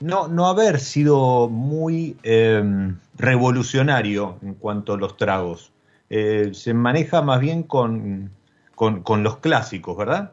[0.00, 5.72] no, no haber sido muy em, revolucionario en cuanto a los tragos.
[6.10, 8.30] Eh, se maneja más bien con,
[8.74, 10.32] con, los clásicos, ¿verdad?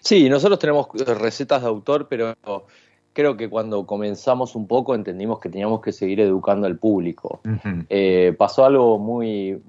[0.00, 2.34] Sí, nosotros tenemos recetas de autor, pero
[3.12, 7.40] creo que cuando comenzamos un poco entendimos que teníamos que seguir educando al público.
[7.88, 9.62] Eh, pasó algo muy,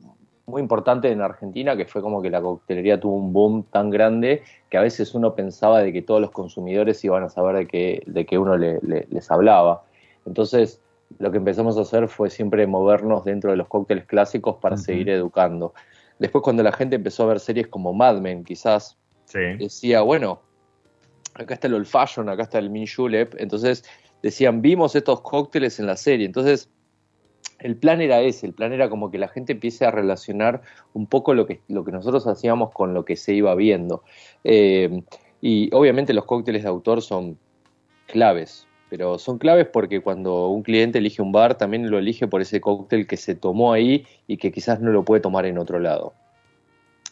[0.47, 4.43] muy importante en Argentina, que fue como que la coctelería tuvo un boom tan grande
[4.69, 8.03] que a veces uno pensaba de que todos los consumidores iban a saber de que,
[8.05, 9.83] de que uno les hablaba.
[10.25, 10.81] Entonces,
[11.19, 15.09] lo que empezamos a hacer fue siempre movernos dentro de los cócteles clásicos para seguir
[15.09, 15.73] educando.
[16.19, 18.97] Después, cuando la gente empezó a ver series como Mad Men, quizás
[19.33, 20.41] decía, bueno,
[21.33, 23.35] acá está el Old Fashion, acá está el Min Julep.
[23.37, 23.83] Entonces,
[24.21, 26.25] decían, vimos estos cócteles en la serie.
[26.25, 26.69] Entonces,
[27.59, 30.61] el plan era ese, el plan era como que la gente empiece a relacionar
[30.93, 34.03] un poco lo que, lo que nosotros hacíamos con lo que se iba viendo.
[34.43, 35.03] Eh,
[35.41, 37.37] y obviamente los cócteles de autor son
[38.07, 42.41] claves, pero son claves porque cuando un cliente elige un bar, también lo elige por
[42.41, 45.79] ese cóctel que se tomó ahí y que quizás no lo puede tomar en otro
[45.79, 46.13] lado.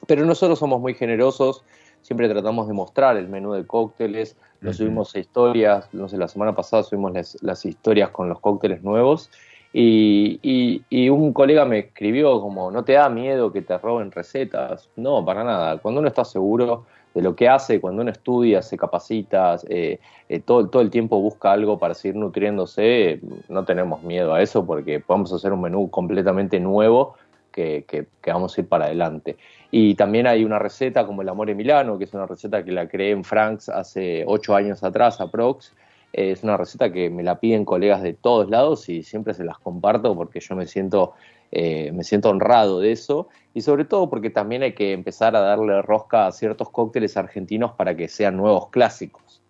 [0.08, 1.63] Pero nosotros somos muy generosos,
[2.01, 6.29] siempre tratamos de mostrar el menú de cócteles, lo subimos a historias, no sé, la
[6.29, 9.29] semana pasada subimos las historias con los cócteles nuevos
[9.74, 14.90] y, un colega me escribió como, ¿no te da miedo que te roben recetas?
[14.96, 15.78] No, para nada.
[15.80, 20.40] Cuando uno está seguro de lo que hace, cuando uno estudia, se capacita, eh, eh,
[20.40, 25.00] todo, todo el tiempo busca algo para seguir nutriéndose, no tenemos miedo a eso porque
[25.00, 27.16] podemos hacer un menú completamente nuevo
[27.52, 29.38] que, que, vamos a ir para adelante.
[29.72, 32.88] Y también hay una receta como el Amore Milano, que es una receta que la
[32.88, 35.74] creé en Franks hace ocho años atrás, aprox,
[36.13, 39.58] es una receta que me la piden colegas de todos lados y siempre se las
[39.58, 41.13] comparto porque yo me siento,
[41.52, 45.41] eh, me siento honrado de eso y sobre todo porque también hay que empezar a
[45.41, 49.41] darle rosca a ciertos cócteles argentinos para que sean nuevos clásicos.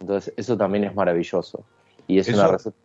[0.00, 1.64] Entonces eso también es maravilloso.
[2.06, 2.76] Y es una receta...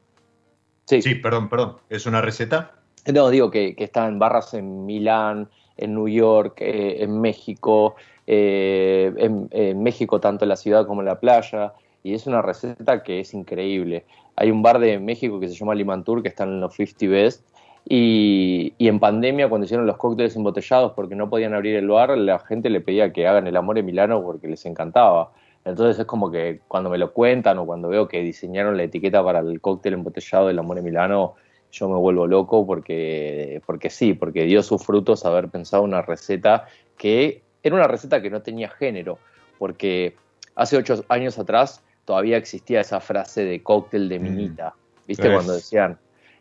[0.85, 1.15] Sí.
[1.15, 1.77] perdón, perdón.
[1.89, 2.71] ¿Es una receta?
[3.13, 7.95] No, digo que, que está en barras en Milán, en New York, eh, en México,
[8.25, 11.73] eh, en, en México tanto en la ciudad como en la playa
[12.07, 14.05] y es una receta que es increíble.
[14.37, 17.45] Hay un bar de México que se llama Limantur que está en los 50 Best
[17.83, 22.39] y, en pandemia cuando hicieron los cócteles embotellados porque no podían abrir el bar, la
[22.39, 25.33] gente le pedía que hagan el amor en Milano porque les encantaba.
[25.65, 29.21] Entonces es como que cuando me lo cuentan o cuando veo que diseñaron la etiqueta
[29.21, 31.35] para el cóctel embotellado del amor en Milano,
[31.73, 36.67] yo me vuelvo loco porque, porque sí, porque dio sus frutos haber pensado una receta
[36.97, 39.19] que era una receta que no tenía género,
[39.59, 40.15] porque
[40.55, 44.23] hace ocho años atrás todavía existía esa frase de cóctel de mm.
[44.23, 44.73] minita.
[45.05, 45.31] ¿Viste?
[45.31, 45.99] Cuando decían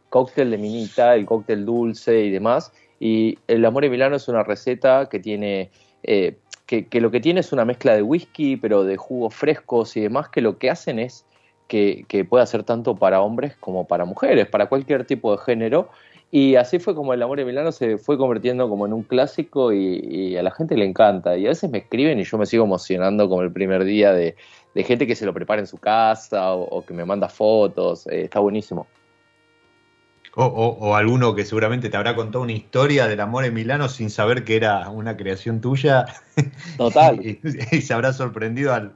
[0.09, 2.73] cóctel de minita, el cóctel dulce y demás.
[3.01, 5.71] Y el Amore Milano es una receta que tiene.
[6.05, 10.01] Eh, que, lo que tiene es una mezcla de whisky, pero de jugos frescos y
[10.01, 11.25] demás, que lo que hacen es
[11.69, 15.91] que, que pueda ser tanto para hombres como para mujeres, para cualquier tipo de género.
[16.31, 19.73] Y así fue como el amor de Milano se fue convirtiendo como en un clásico
[19.73, 21.37] y, a la gente le encanta.
[21.37, 24.37] Y a veces me escriben y yo me sigo emocionando como el primer día de,
[24.75, 28.07] de gente que se lo prepara en su casa o, que me manda fotos.
[28.09, 28.87] Eh, está buenísimo.
[30.39, 34.45] O, alguno que seguramente te habrá contado una historia del amor en Milano sin saber
[34.45, 36.05] que era una creación tuya.
[36.77, 37.25] Total.
[37.25, 38.93] y, se habrá sorprendido al,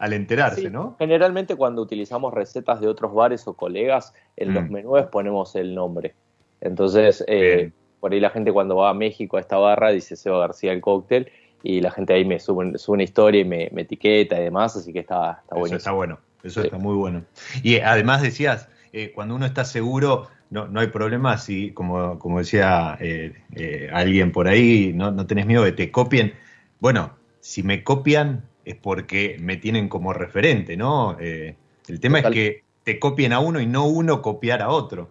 [0.00, 0.96] al enterarse, Sí, ¿no?
[0.98, 4.72] Generalmente cuando utilizamos recetas de otros bares o colegas, en los Mm.
[4.72, 6.14] menús ponemos el nombre.
[6.60, 7.70] Entonces, eh,
[8.00, 10.80] por ahí la gente cuando va a México a esta barra dice Seba García el
[10.80, 11.30] cóctel
[11.62, 14.76] y la gente ahí me sube, sube una historia y me, me etiqueta y demás,
[14.76, 15.78] así que está, está Eso buenísimo.
[15.78, 16.66] está bueno, eso Sí.
[16.66, 17.24] está muy bueno.
[17.62, 22.38] Y además decías, eh, cuando uno está seguro, no, no hay problema si, como, como
[22.38, 26.32] decía eh, eh, alguien por ahí, no, no tenés miedo de que te copien.
[26.80, 31.16] Bueno, si me copian es porque me tienen como referente, ¿no?
[31.20, 31.54] Eh,
[31.88, 32.32] el tema Total.
[32.32, 35.08] es que te copien a uno y no uno copiar a otro.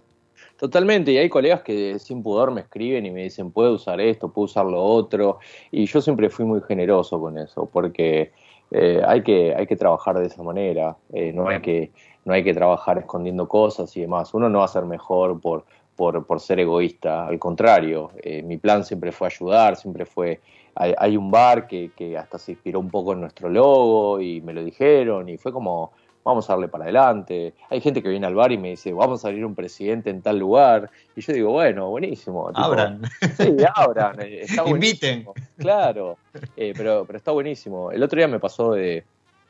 [0.59, 4.27] Totalmente, y hay colegas que sin pudor me escriben y me dicen, puedo usar esto,
[4.27, 5.39] puedo usar lo otro,
[5.71, 8.33] y yo siempre fui muy generoso con eso, porque
[8.71, 11.91] eh, hay, que, hay que trabajar de esa manera, eh, no, hay que,
[12.25, 15.63] no hay que trabajar escondiendo cosas y demás, uno no va a ser mejor por,
[15.95, 20.41] por, por ser egoísta, al contrario, eh, mi plan siempre fue ayudar, siempre fue,
[20.75, 24.51] hay, un bar que, que hasta se inspiró un poco en nuestro logo y me
[24.51, 25.93] lo dijeron y fue como,
[26.23, 27.53] vamos a darle para adelante.
[27.69, 30.21] Hay gente que viene al bar y me dice, vamos a abrir un presidente en
[30.21, 30.89] tal lugar.
[31.15, 32.49] Y yo digo, bueno, buenísimo.
[32.49, 33.01] Tipo, Abran,
[33.37, 34.19] Sí, abran.
[34.21, 35.25] eh, Está inviten.
[35.57, 36.17] Claro,
[36.55, 37.91] eh, pero, pero está buenísimo.
[37.91, 39.03] El otro día me pasó de,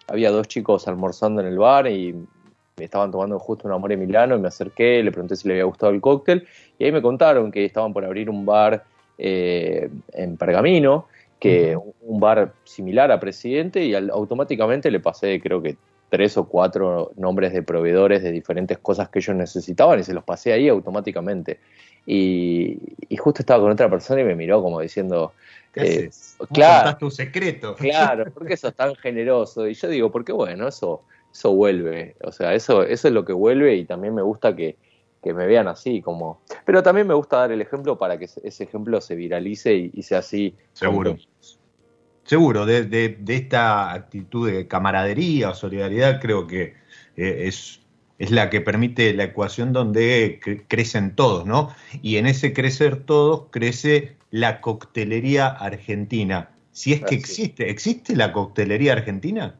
[0.08, 2.14] había dos chicos almorzando en el bar y
[2.78, 5.66] me estaban tomando justo un amor Milano y me acerqué, le pregunté si le había
[5.66, 8.86] gustado el cóctel y ahí me contaron que estaban por abrir un bar
[9.18, 11.08] eh, en Pergamino,
[11.40, 15.76] que un bar similar a Presidente y al- automáticamente le pasé creo que
[16.10, 20.24] tres o cuatro nombres de proveedores de diferentes cosas que ellos necesitaban y se los
[20.24, 21.60] pasé ahí automáticamente.
[22.06, 25.34] Y, y justo estaba con otra persona y me miró como diciendo,
[25.74, 26.36] ¿Qué eh, haces?
[26.38, 27.76] ¿Cómo claro, tu secreto?
[27.78, 29.68] claro, ¿por qué sos tan generoso?
[29.68, 33.34] Y yo digo, porque bueno, eso, eso vuelve, o sea, eso, eso es lo que
[33.34, 34.78] vuelve y también me gusta que,
[35.22, 38.64] que me vean así, como, pero también me gusta dar el ejemplo para que ese
[38.64, 40.56] ejemplo se viralice y, y sea así.
[40.74, 41.18] Seguro.
[42.32, 46.62] Seguro, de, de- de esta actitud de camaradería o solidaridad creo que
[47.18, 47.82] eh, es,
[48.20, 51.70] es la que permite la ecuación donde cre- crecen todos, ¿no?
[52.04, 56.52] Y en ese crecer todos crece la coctelería argentina.
[56.72, 59.56] Si es que existe, ¿existe la coctelería argentina?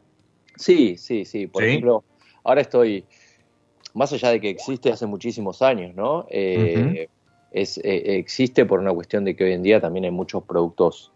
[0.56, 1.46] Sí, sí, sí.
[1.46, 1.70] Por ¿Sí?
[1.70, 2.04] ejemplo,
[2.44, 3.06] ahora estoy,
[3.94, 6.26] más allá de que existe hace muchísimos años, ¿no?
[6.30, 7.08] Eh,
[7.50, 11.12] es, eh, existe por una cuestión de que hoy en día también hay muchos productos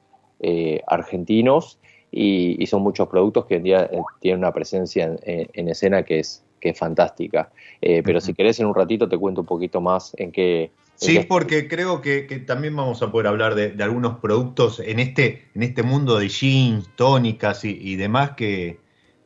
[0.46, 1.78] eh, argentinos
[2.10, 5.48] y, y son muchos productos que hoy en día eh, tienen una presencia en, en-
[5.52, 7.50] en escena que es, que es fantástica.
[7.80, 10.62] Eh, pero si querés en un ratito te cuento un poquito más en qué...
[10.64, 14.18] en Sí, qué- porque creo que, que también vamos a poder hablar de, de algunos
[14.20, 18.78] productos en este, en este mundo de jeans, tónicas y, y demás que,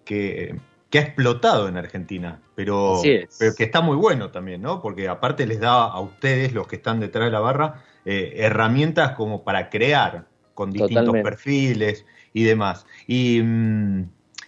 [0.05, 0.57] que,
[0.91, 3.03] que ha explotado en Argentina, pero,
[3.39, 4.81] pero que está muy bueno también, ¿no?
[4.81, 9.13] Porque aparte les da a ustedes, los que están detrás de la barra, eh, herramientas
[9.17, 10.27] como para crear
[10.59, 11.31] con distintos Totalmente.
[11.31, 12.85] perfiles y demás.
[13.07, 14.03] Y, mm,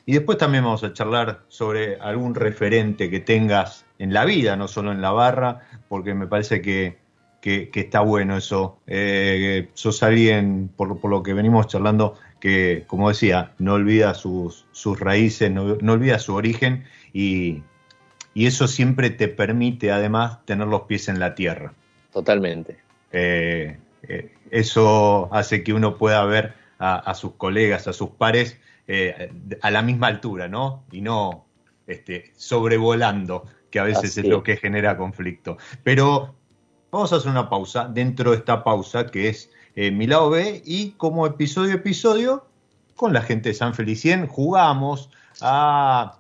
[0.06, 4.66] y después también vamos a charlar sobre algún referente que tengas en la vida, no
[4.66, 6.98] solo en la barra, porque me parece que,
[7.40, 8.80] que- que está bueno eso.
[8.88, 14.66] Eh, sos alguien, por, por lo que venimos charlando, que, como decía, no olvida sus,
[14.72, 17.62] sus raíces, no, no olvida su origen y,
[18.34, 21.72] y eso siempre te permite además tener los pies en la tierra.
[22.12, 22.78] Totalmente.
[23.12, 28.58] Eh, eh, eso hace que uno pueda ver a, a sus colegas, a sus pares
[28.92, 29.30] eh,
[29.62, 30.82] a la misma altura, ¿no?
[30.90, 31.46] Y no
[31.86, 35.58] este, sobrevolando, que a veces Así es lo que genera conflicto.
[35.84, 36.34] Pero
[36.90, 40.60] vamos a hacer una pausa dentro de esta pausa que es eh, mi lado B
[40.64, 42.46] y como episodio a episodio
[42.96, 45.10] con la gente de San Felicien jugamos
[45.40, 46.18] a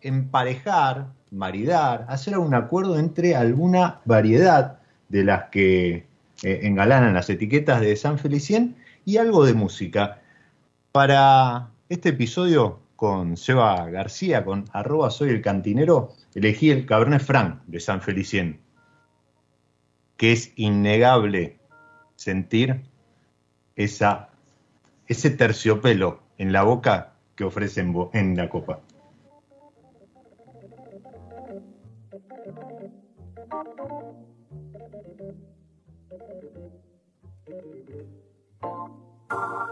[0.00, 6.08] emparejar, maridar, hacer un acuerdo entre alguna variedad de las que
[6.42, 10.20] eh, engalanan las etiquetas de San Felicien y algo de música.
[10.92, 17.62] Para este episodio con Seba García, con arroba soy el cantinero, elegí el Cabernet Franc
[17.66, 18.60] de San Felicien,
[20.16, 21.58] que es innegable
[22.16, 22.82] sentir
[23.76, 24.28] esa,
[25.06, 28.80] ese terciopelo en la boca que ofrece en, bo- en la copa.
[39.30, 39.69] you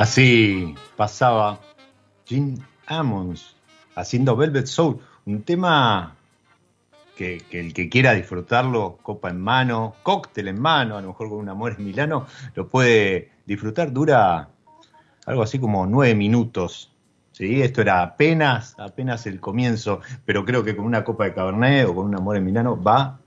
[0.00, 1.60] Así pasaba
[2.24, 3.54] Jim Ammons
[3.94, 6.16] haciendo Velvet Soul, un tema
[7.14, 11.40] que, el que quiera disfrutarlo, copa en mano, cóctel en mano, a lo mejor con
[11.40, 13.92] un amor en Milano, lo puede disfrutar.
[13.92, 14.48] Dura
[15.26, 16.90] algo así como nueve minutos.
[17.32, 17.60] ¿sí?
[17.60, 21.94] Esto era apenas, apenas el comienzo, pero creo que con una copa de Cabernet o
[21.94, 23.20] con un amor en Milano va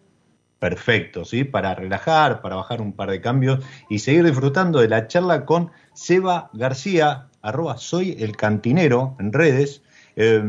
[0.63, 1.43] perfecto, ¿sí?
[1.43, 3.59] Para relajar, para bajar un par de cambios
[3.89, 9.83] y seguir disfrutando de la charla con Seba García, arroba soy el cantinero en redes.
[10.15, 10.41] Eh,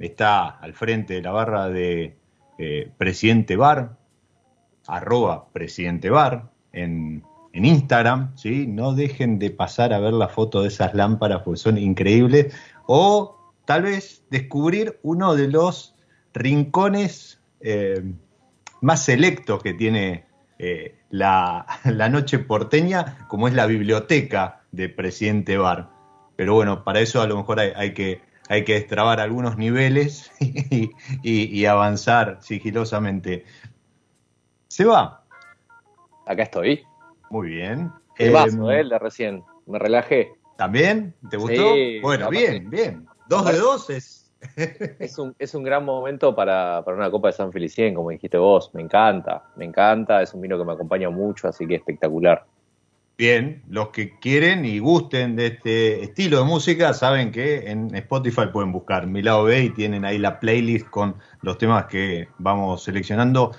[0.00, 2.16] está al frente de la barra de
[2.56, 3.98] eh, Presidente Bar,
[4.86, 8.66] arroba Presidente Bar en, en Instagram, ¿sí?
[8.66, 12.54] No dejen de pasar a ver la foto de esas lámparas porque son increíbles.
[12.86, 15.94] O tal vez descubrir uno de los
[16.32, 18.02] rincones eh,
[18.80, 20.24] más selectos que tiene
[20.58, 25.90] eh, la, la, noche porteña, como es la biblioteca de Presidente Bar.
[26.36, 30.30] Pero bueno, para eso a lo mejor hay, hay que, hay que destrabar algunos niveles
[30.40, 30.90] y,
[31.22, 33.44] y, y, avanzar sigilosamente.
[34.68, 35.24] ¿Se va?
[36.26, 36.84] Acá estoy.
[37.30, 37.90] Muy bien.
[38.16, 39.44] El vaso, eh, el de recién.
[39.66, 40.32] Me relajé.
[40.56, 41.14] ¿También?
[41.30, 41.74] ¿Te gustó?
[41.74, 43.06] Sí, bueno, bien, bien.
[43.28, 47.32] Dos de dos es es, un, es un gran momento para, para, una copa de
[47.32, 48.70] San Felicien, como dijiste vos.
[48.74, 50.22] Me encanta, me encanta.
[50.22, 52.44] Es un vino que me acompaña mucho, así que espectacular.
[53.16, 58.42] Bien, los que quieren y gusten de este estilo de música saben que en Spotify
[58.52, 62.84] pueden buscar mi lado B y tienen ahí la playlist con los temas que vamos
[62.84, 63.56] seleccionando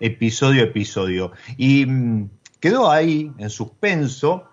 [0.00, 1.30] episodio a episodio.
[1.56, 4.48] Y mmm, quedó ahí en suspenso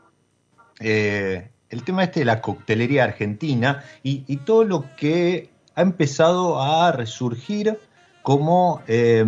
[0.80, 6.62] eh, el tema este de la coctelería argentina y, y todo lo que ha empezado
[6.62, 7.80] a resurgir
[8.22, 9.26] como eh,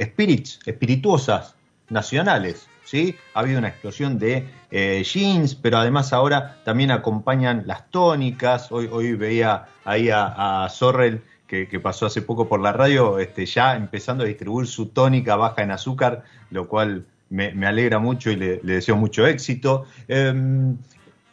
[0.00, 1.54] spirits, espirituosas
[1.88, 2.68] nacionales.
[2.84, 3.16] ¿sí?
[3.34, 8.70] Ha habido una explosión de eh, jeans, pero además ahora también acompañan las tónicas.
[8.72, 13.46] Hoy, veía ahí a, a Sorrel que, que, pasó hace poco por la radio, este,
[13.46, 18.36] ya empezando a distribuir su tónica baja en azúcar, lo cual me, alegra mucho y
[18.36, 19.86] le, deseo mucho éxito.
[20.08, 20.34] Eh,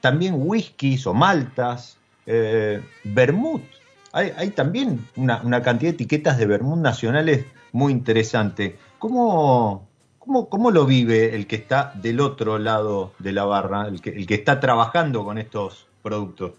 [0.02, 3.64] también whiskies o maltas, eh, vermouth,
[4.16, 8.78] hay, hay también una, una, cantidad de etiquetas de vermut nacionales muy interesante.
[8.98, 9.90] ¿Cómo,
[10.20, 14.12] cómo, ¿Cómo, lo vive el que está del otro lado de la barra, el que,
[14.12, 16.54] el que está trabajando con estos productos?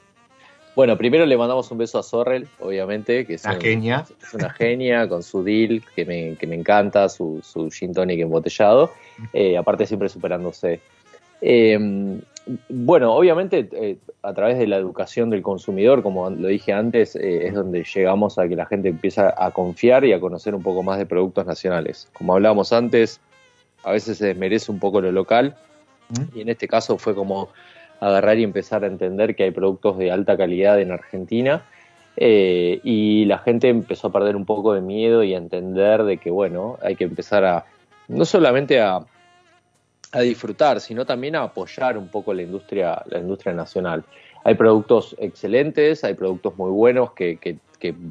[0.75, 4.05] Bueno, primero le mandamos un beso a Sorrel, obviamente, que es una, un, genia.
[4.23, 8.21] es una genia con su deal, que me, que me encanta, su, su gin tonic
[8.21, 8.93] embotellado,
[9.33, 10.83] eh, aparte siempre superándose.
[11.41, 12.21] Eh,
[12.69, 17.47] bueno, obviamente eh, a través de la educación del consumidor, como lo dije antes, eh,
[17.47, 20.83] es donde llegamos a que la gente empieza a confiar y a conocer un poco
[20.83, 22.09] más de productos nacionales.
[22.13, 23.21] Como hablábamos antes,
[23.83, 25.57] a veces se desmerece un poco lo local
[26.35, 27.49] y en este caso fue como
[28.01, 31.65] agarrar y empezar a entender que hay productos de alta calidad en Argentina
[32.17, 36.19] eh, y la gente empezó a perder un poco de miedo y a entender de
[36.19, 37.65] que, bueno, hay que empezar a,
[38.09, 39.01] no solamente a
[40.17, 44.03] a disfrutar, sino también a apoyar un poco la industria, la industria nacional.
[44.45, 47.59] Hay productos excelentes, hay productos muy buenos que, que,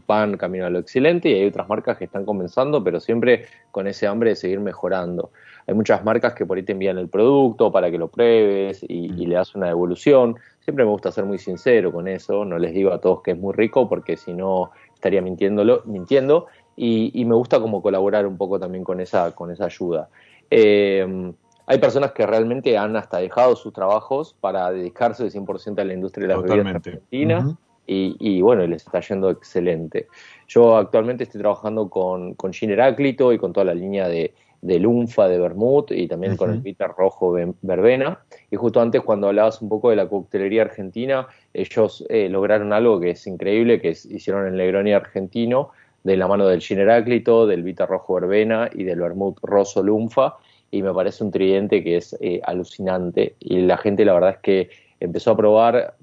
[0.07, 3.87] van camino a lo excelente y hay otras marcas que están comenzando, pero siempre con
[3.87, 5.31] ese hambre de seguir mejorando.
[5.67, 9.09] Hay muchas marcas que por ahí te envían el producto para que lo pruebes y,
[9.09, 10.37] le das una devolución.
[10.61, 13.37] Siempre me gusta ser muy sincero con eso, no les digo a todos que es
[13.37, 16.45] muy rico porque si no estaría mintiéndolo, mintiendo
[16.77, 20.07] y, y, me gusta como colaborar un poco también con esa, con esa ayuda.
[20.49, 21.33] Eh,
[21.67, 25.93] hay personas que realmente han hasta dejado sus trabajos para dedicarse de 100% a la
[25.93, 27.57] industria de la bebidas argentina uh -huh.
[27.87, 30.07] y, y, bueno, les está yendo excelente.
[30.47, 34.79] Yo actualmente estoy trabajando con, con Gin Heráclito y con toda la línea de, de
[34.79, 36.39] Lunfa, de Bermud y también uh -huh.
[36.39, 38.19] con el Peter Rojo Verbena.
[38.51, 42.99] Y justo antes cuando hablabas un poco de la coctelería argentina, ellos eh, lograron algo
[42.99, 45.71] que es increíble, que es, hicieron el Negroni argentino
[46.03, 50.35] de la mano del Gin Heráclito, del Vita Rojo Verbena y del Vermouth Rosso Lunfa,
[50.75, 53.35] y me parece un tridente que es eh, alucinante.
[53.39, 54.69] Y la gente, la verdad es que
[54.99, 55.95] empezó a probar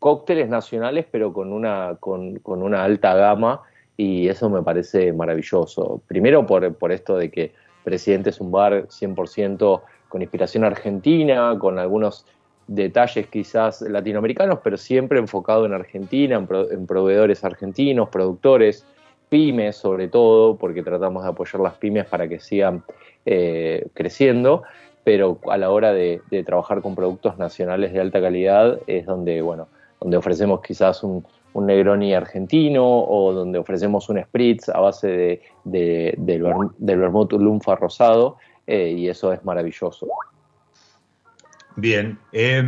[0.00, 3.62] cócteles nacionales, pero con una, con, una alta gama,
[3.96, 6.02] y eso me parece maravilloso.
[6.08, 7.52] Primero por, por esto de que
[7.84, 12.26] Presidente es un bar 100% con inspiración argentina, con algunos
[12.66, 18.84] detalles quizás latinoamericanos, pero siempre enfocado en Argentina, en, proveedores argentinos, productores,
[19.28, 22.84] pymes sobre todo, porque tratamos de apoyar las pymes para que sigan
[23.26, 24.62] eh, creciendo,
[25.04, 29.68] pero a la hora de, trabajar con productos nacionales de alta calidad es donde, bueno,
[30.00, 31.24] donde ofrecemos quizás un,
[31.56, 38.38] Negroni argentino o donde ofrecemos un Spritz a base de, del, del vermouth lunfa rosado
[38.66, 40.08] eh, y eso es maravilloso.
[41.76, 42.18] Bien.
[42.32, 42.60] Eh,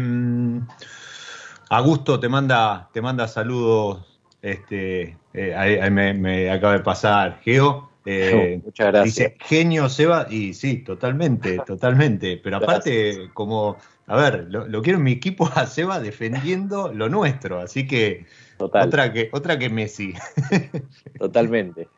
[1.69, 4.05] Augusto te manda, te manda saludos.
[4.41, 7.41] Este, eh, ahí, me, acaba de pasar.
[7.43, 7.91] Geo.
[8.07, 9.15] Eh, Muchas gracias.
[9.15, 12.41] Dice genio Seba, y sí, totalmente, totalmente.
[12.43, 13.77] Pero aparte, como,
[14.07, 18.25] a ver, lo, quiero en mi equipo a Seba defendiendo lo nuestro, así que
[18.59, 20.15] otra que otra que Messi.
[21.19, 21.89] Totalmente,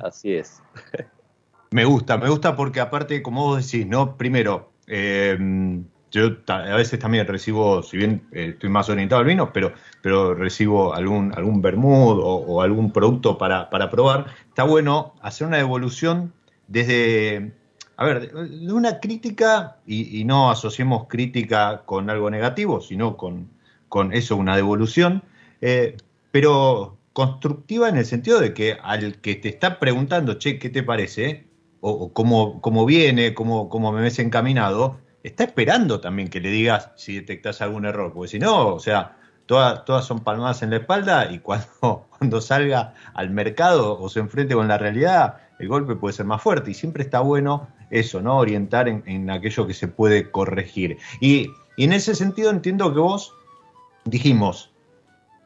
[0.00, 0.62] así es.
[1.70, 4.16] Me gusta, me gusta porque aparte, como vos decís, ¿no?
[4.16, 5.36] Primero, eh,
[6.10, 10.34] yo a veces también recibo, si bien eh, estoy más orientado al vino, pero, pero
[10.34, 14.26] recibo algún, algún bermud o, algún producto para, para, probar.
[14.48, 16.32] Está bueno hacer una devolución
[16.66, 17.52] desde,
[17.96, 23.50] a ver, de una crítica, y, no asociemos crítica con algo negativo, sino con,
[23.88, 25.22] con eso, una devolución,
[25.60, 25.96] eh,
[26.30, 30.82] pero constructiva en el sentido de que al que te está preguntando, che, ¿qué te
[30.82, 31.46] parece?
[31.80, 36.90] O, cómo, cómo viene, cómo, cómo me ves encaminado, está esperando también que le digas
[36.96, 39.16] si detectas algún error, porque si no, o sea,
[39.46, 44.20] todas, todas son palmadas en la espalda y cuando, cuando salga al mercado o se
[44.20, 48.20] enfrente con la realidad, el golpe puede ser más fuerte y siempre está bueno eso,
[48.20, 48.38] ¿no?
[48.38, 50.98] Orientar en, aquello que se puede corregir.
[51.20, 53.32] Y, en ese sentido entiendo que vos
[54.04, 54.72] dijimos,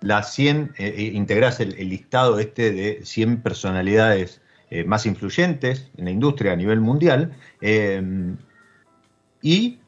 [0.00, 6.06] las 100, eh, eh, integrás el, listado este de 100 personalidades eh, más influyentes en
[6.06, 7.36] la industria a nivel mundial,
[9.42, 9.80] y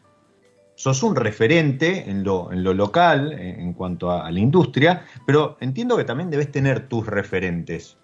[0.74, 5.96] sos un referente en lo, en lo local, en, cuanto a, la industria, pero entiendo
[5.96, 7.96] que también debes tener tus referentes.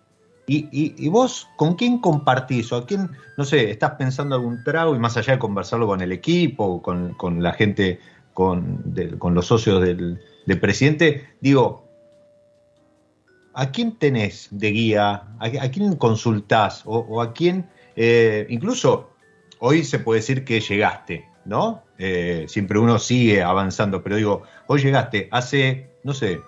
[0.53, 2.73] Y, vos, ¿con quién compartís?
[2.73, 6.01] ¿O a quién, no sé, estás pensando algún trago y más allá de conversarlo con
[6.01, 8.01] el equipo, con, con la gente,
[8.35, 8.83] con,
[9.19, 10.19] con los socios del,
[10.61, 11.89] presidente, digo,
[13.55, 15.23] ¿a quién tenés de guía?
[15.39, 16.83] ¿A, quién consultás?
[16.85, 19.11] ¿O, a quién, eh, incluso
[19.61, 21.83] hoy se puede decir que llegaste, ¿no?
[21.99, 26.41] Eh, siempre uno sigue avanzando, pero digo, hoy llegaste hace, no sé,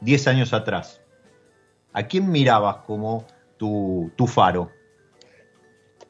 [0.00, 1.00] 10 años atrás.
[1.92, 3.24] ¿A quién mirabas como
[3.56, 4.70] tu, faro?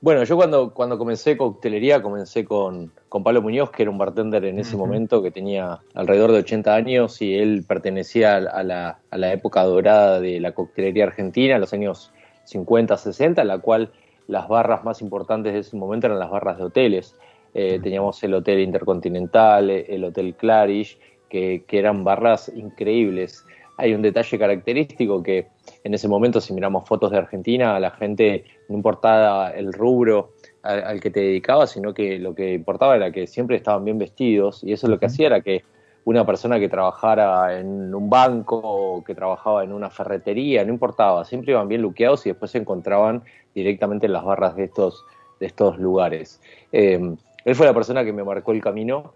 [0.00, 4.58] Bueno, yo cuando, cuando comencé coctelería comencé con, Pablo Muñoz, que era un bartender en
[4.58, 9.32] ese momento que tenía alrededor de 80 años y él pertenecía a la, a la
[9.32, 12.12] época dorada de la coctelería argentina, los años
[12.44, 13.92] 50, 60, en la cual
[14.26, 17.16] las barras más importantes de ese momento eran las barras de hoteles.
[17.58, 20.98] Eh, teníamos el Hotel Intercontinental, el Hotel Clarish,
[21.30, 23.46] que, eran barras increíbles.
[23.78, 25.46] Hay un detalle característico que
[25.82, 30.32] en ese momento, si miramos fotos de Argentina, a la gente no importaba el rubro
[30.62, 34.62] al, que te dedicabas, sino que lo que importaba era que siempre estaban bien vestidos
[34.62, 35.64] y eso lo que hacía era que
[36.04, 41.24] una persona que trabajara en un banco o que trabajaba en una ferretería, no importaba,
[41.24, 45.06] siempre iban bien luqueados y después se encontraban directamente en las barras de estos,
[45.40, 46.40] de estos lugares.
[46.70, 47.16] Eh,
[47.46, 49.14] él fue la persona que me marcó el camino,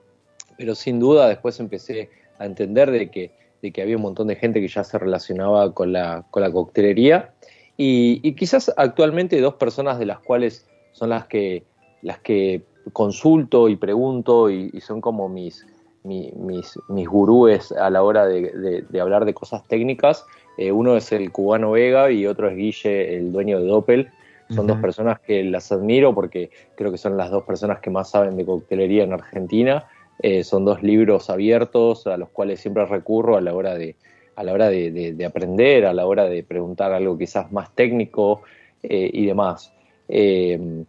[0.57, 2.09] pero sin duda después empecé
[2.39, 5.74] a entender de que, de que había un montón de gente que ya se relacionaba
[5.74, 7.35] con la, con la coctelería
[7.83, 11.64] y, quizás actualmente dos personas de las cuales son las que,
[12.03, 12.62] las que
[12.93, 15.66] consulto y pregunto y, son como mis,
[16.05, 20.26] mis, mis, gurúes a la hora de, hablar de cosas técnicas.
[20.59, 24.11] Eh, uno es el cubano Vega y otro es Guille, el dueño de Doppel,
[24.51, 28.11] son dos personas que las admiro porque creo que son las dos personas que más
[28.11, 29.87] saben de coctelería en Argentina.
[30.23, 33.97] Eh, son dos libros abiertos a los cuales siempre recurro a la hora de,
[34.37, 38.43] a la hora de, aprender, a la hora de preguntar algo quizás más técnico
[38.83, 39.73] eh, y demás.
[40.09, 40.85] Eh,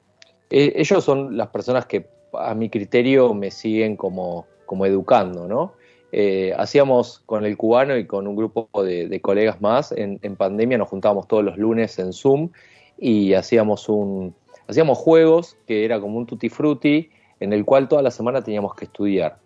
[0.49, 5.74] ellos son las personas que a mi criterio me siguen como, como educando, ¿no?
[6.57, 10.89] hacíamos con el cubano y con un grupo de, colegas más, en, en, pandemia nos
[10.89, 12.49] juntábamos todos los lunes en Zoom
[13.01, 14.33] y hacíamos un
[14.67, 17.09] hacíamos juegos que era como un tutti frutti
[17.41, 19.37] en el cual toda la semana teníamos que estudiar.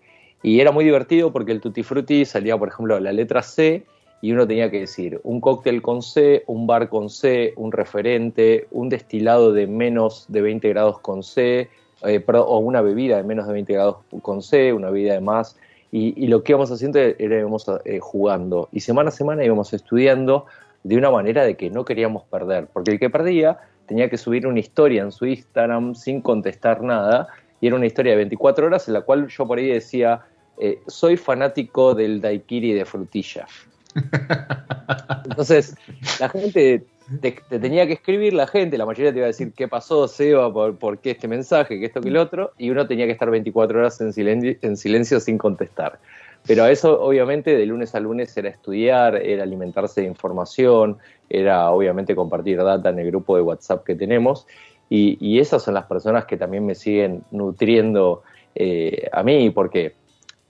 [0.43, 3.85] Y era muy divertido porque el tutti frutti salía, por ejemplo, la letra C
[4.21, 8.67] y uno tenía que decir un cóctel con C, un bar con C, un referente,
[8.71, 11.69] un destilado de menos de 20 grados con C,
[12.03, 15.57] eh, o una bebida de menos de 20 grados con C, una bebida de más.
[15.91, 18.67] Y, lo que íbamos haciendo era íbamos eh, jugando.
[18.73, 20.45] Y semana a semana íbamos estudiando
[20.85, 22.67] de una manera de que no queríamos perder.
[22.71, 23.57] Porque el que perdía
[23.87, 27.27] tenía que subir una historia en su Instagram sin contestar nada.
[27.59, 30.21] Y era una historia de 24 horas en la cual yo por ahí decía,
[30.59, 33.47] eh, soy fanático del daiquiri de frutilla.
[35.25, 35.75] Entonces,
[36.19, 36.85] la gente
[37.21, 40.51] te, tenía que escribir, la gente, la mayoría te iba a decir qué pasó, Seba,
[40.51, 43.79] por, qué este mensaje, qué esto, que el otro, y uno tenía que estar 24
[43.79, 45.99] horas en silencio, en silencio sin contestar.
[46.47, 50.97] Pero eso, obviamente, de lunes a lunes era estudiar, era alimentarse de información,
[51.29, 54.45] era obviamente compartir data en el grupo de WhatsApp que tenemos.
[54.87, 58.21] Y, esas son las personas que también me siguen nutriendo
[58.53, 59.95] eh, a mí, porque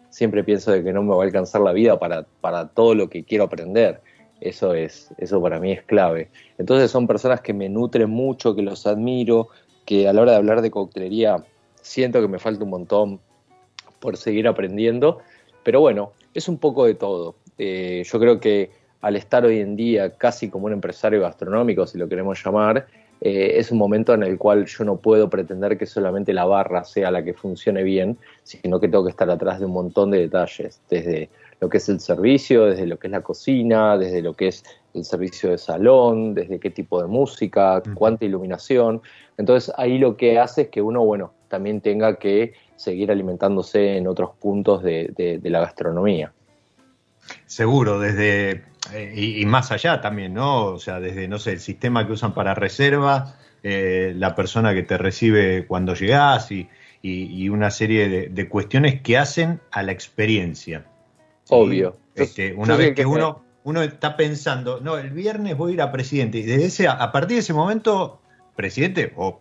[0.09, 3.09] siempre pienso de que no me va a alcanzar la vida para, para todo lo
[3.09, 4.01] que quiero aprender.
[4.45, 6.29] Eso es, eso para mí es clave.
[6.59, 9.47] Entonces son personas que me nutren mucho, que los admiro,
[9.85, 11.43] que a la hora de hablar de coctelería
[11.81, 13.19] siento que me falta un montón
[13.99, 15.17] por seguir aprendiendo.
[15.63, 17.33] Pero bueno, es un poco de todo.
[17.57, 18.69] Eh, yo creo que
[19.01, 22.85] al estar hoy en día casi como un empresario gastronómico, si lo queremos llamar,
[23.21, 26.83] eh, es un momento en el cual yo no puedo pretender que solamente la barra
[26.83, 30.19] sea la que funcione bien, sino que tengo que estar atrás de un montón de
[30.19, 31.29] detalles, desde
[31.59, 34.63] lo que es el servicio, desde lo que es la cocina, desde lo que es
[34.93, 39.01] el servicio de salón, desde qué tipo de música, cuánta iluminación.
[39.37, 44.07] Entonces ahí lo que hace es que uno, bueno, también tenga que seguir alimentándose en
[44.07, 46.33] otros puntos de la gastronomía.
[47.45, 50.65] Seguro, desde eh, y, más allá también, ¿no?
[50.65, 54.83] O sea, desde, no sé, el sistema que usan para reserva, eh, la persona que
[54.83, 56.69] te recibe cuando llegás y,
[57.49, 60.85] una serie de, cuestiones que hacen a la experiencia.
[61.49, 61.97] Obvio.
[62.15, 65.91] Este, una vez que, uno, uno está pensando, no, el viernes voy a ir a
[65.91, 68.19] presidente, y desde ese, a partir de ese momento,
[68.55, 69.39] presidente, o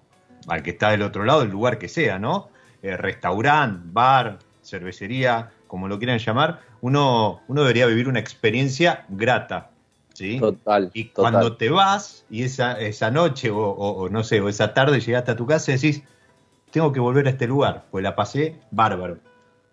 [0.49, 2.49] al que está del otro lado, el lugar que sea, ¿no?
[2.83, 9.71] Eh, restaurante, bar, cervecería, como lo quieran llamar, uno, uno debería vivir una experiencia grata.
[10.15, 10.39] ¿sí?
[10.39, 10.91] Total.
[10.95, 15.33] Y cuando te vas y esa, esa noche o, no sé, o esa tarde llegaste
[15.33, 16.03] a tu casa y decís,
[16.71, 19.19] tengo que volver a este lugar, pues la pasé bárbaro.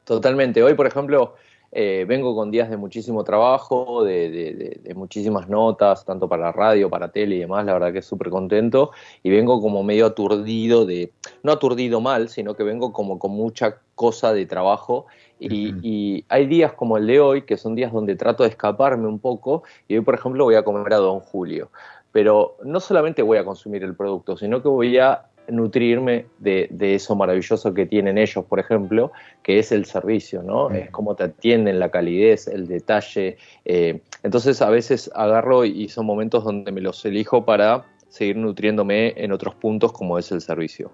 [0.04, 0.62] Totalmente.
[0.64, 1.36] Hoy, por ejemplo,
[1.74, 7.36] eh, vengo con días de muchísimo trabajo, de, muchísimas notas, tanto para radio, para tele
[7.38, 8.92] y demás, la verdad que es súper contento.
[9.24, 11.14] Y vengo como medio aturdido de,
[11.44, 15.06] no aturdido mal, sino que vengo como con mucha cosa de trabajo.
[15.40, 19.08] Y, y, hay días como el de hoy, que son días donde trato de escaparme
[19.08, 19.64] un poco.
[19.88, 21.72] Y hoy, por ejemplo, voy a comer a Don Julio.
[22.12, 27.16] Pero no solamente voy a consumir el producto, sino que voy a nutrirme de, eso
[27.16, 29.12] maravilloso que tienen ellos, por ejemplo,
[29.44, 30.70] que es el servicio, ¿no?
[30.72, 33.38] Es cómo te atienden, la calidez, el detalle.
[33.66, 39.14] Eh, entonces a veces agarro y son momentos donde me los elijo para seguir nutriéndome
[39.18, 40.92] en otros puntos como es el servicio.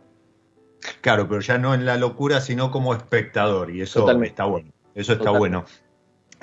[1.01, 4.71] Claro, pero ya no en la locura, sino como espectador, y eso está bueno.
[4.93, 5.65] Eso está bueno.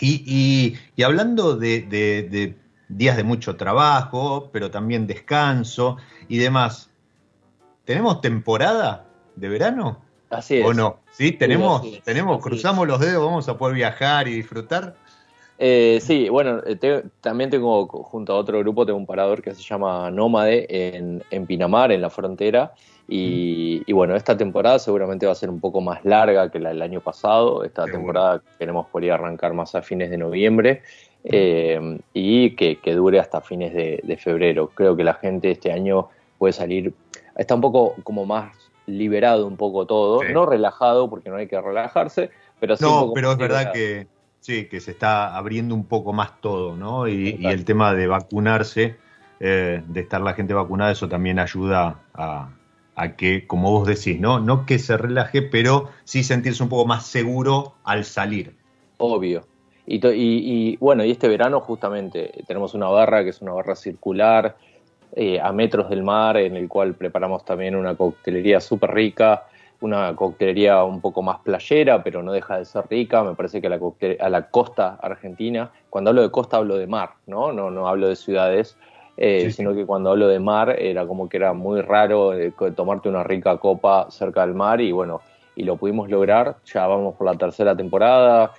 [0.01, 2.57] Y, hablando de
[2.89, 5.97] días de mucho trabajo, pero también descanso
[6.29, 6.91] y demás,
[7.85, 9.07] ¿Tenemos temporada
[9.37, 9.99] de verano?
[10.31, 10.67] Así es.
[10.67, 10.99] ¿O no?
[11.13, 11.33] ¿Sí?
[11.33, 11.83] ¿Tenemos?
[12.03, 13.25] tenemos ¿Cruzamos los dedos?
[13.25, 14.95] ¿Vamos a poder viajar y disfrutar?
[15.59, 19.63] Eh, sí, bueno, eh, también tengo junto a otro grupo, tengo un parador que se
[19.63, 22.73] llama Nómade en, en Pinamar, en la frontera.
[23.07, 26.81] Y, bueno, esta temporada seguramente va a ser un poco más larga que la del
[26.81, 27.63] año pasado.
[27.63, 30.83] Esta temporada queremos por arrancar más a fines de noviembre
[31.23, 34.71] eh, y que, dure hasta fines de, de, febrero.
[34.75, 36.09] Creo que la gente este año
[36.39, 36.95] puede salir
[37.37, 38.53] está un poco como más
[38.87, 42.31] liberado un poco todo, no relajado porque no hay que relajarse,
[42.61, 44.07] pero sí No, pero es verdad que
[44.41, 47.09] sí, que se está abriendo un poco más todo, ¿no?
[47.09, 48.97] Y, el tema de vacunarse,
[49.41, 52.51] eh, de estar la gente vacunada, eso también ayuda a,
[53.17, 54.39] que, como vos decís, ¿no?
[54.39, 58.55] No que se relaje, pero sí sentirse un poco más seguro al salir.
[58.99, 59.47] Obvio.
[59.87, 64.57] Y, y, bueno, y este verano justamente tenemos una barra que es una barra circular,
[65.17, 69.45] eh, a metros del mar, en el cual preparamos también una coctelería súper rica,
[69.81, 73.23] una coctelería un poco más playera, pero no deja de ser rica.
[73.23, 73.79] Me parece que a la,
[74.21, 78.09] a la costa argentina, cuando hablo de costa hablo de mar, no, no, no hablo
[78.09, 78.77] de ciudades.
[79.17, 83.09] Eh, sino que cuando hablo de mar era como que era muy raro eh, tomarte
[83.09, 85.21] una rica copa cerca del mar y bueno,
[85.55, 88.51] y lo pudimos lograr, ya vamos por la tercera temporada,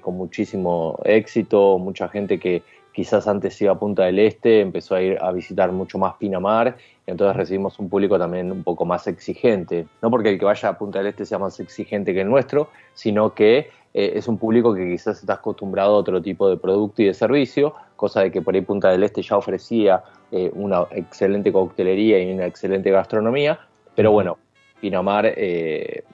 [0.00, 5.02] con muchísimo éxito, mucha gente que, quizás antes iba a Punta del Este, empezó a
[5.02, 6.76] ir a visitar mucho más Pinamar,
[7.06, 9.86] entonces recibimos un público también un poco más exigente.
[10.00, 12.68] No porque el que vaya a Punta del Este sea más exigente que el nuestro,
[12.94, 17.02] sino que eh, es un público que quizás está acostumbrado a otro tipo de producto
[17.02, 20.86] y de servicio, cosa de que por ahí Punta del Este ya ofrecía eh, una
[20.90, 23.58] excelente coctelería y una excelente gastronomía,
[23.94, 24.38] pero bueno,
[24.80, 26.04] Pinamar eh,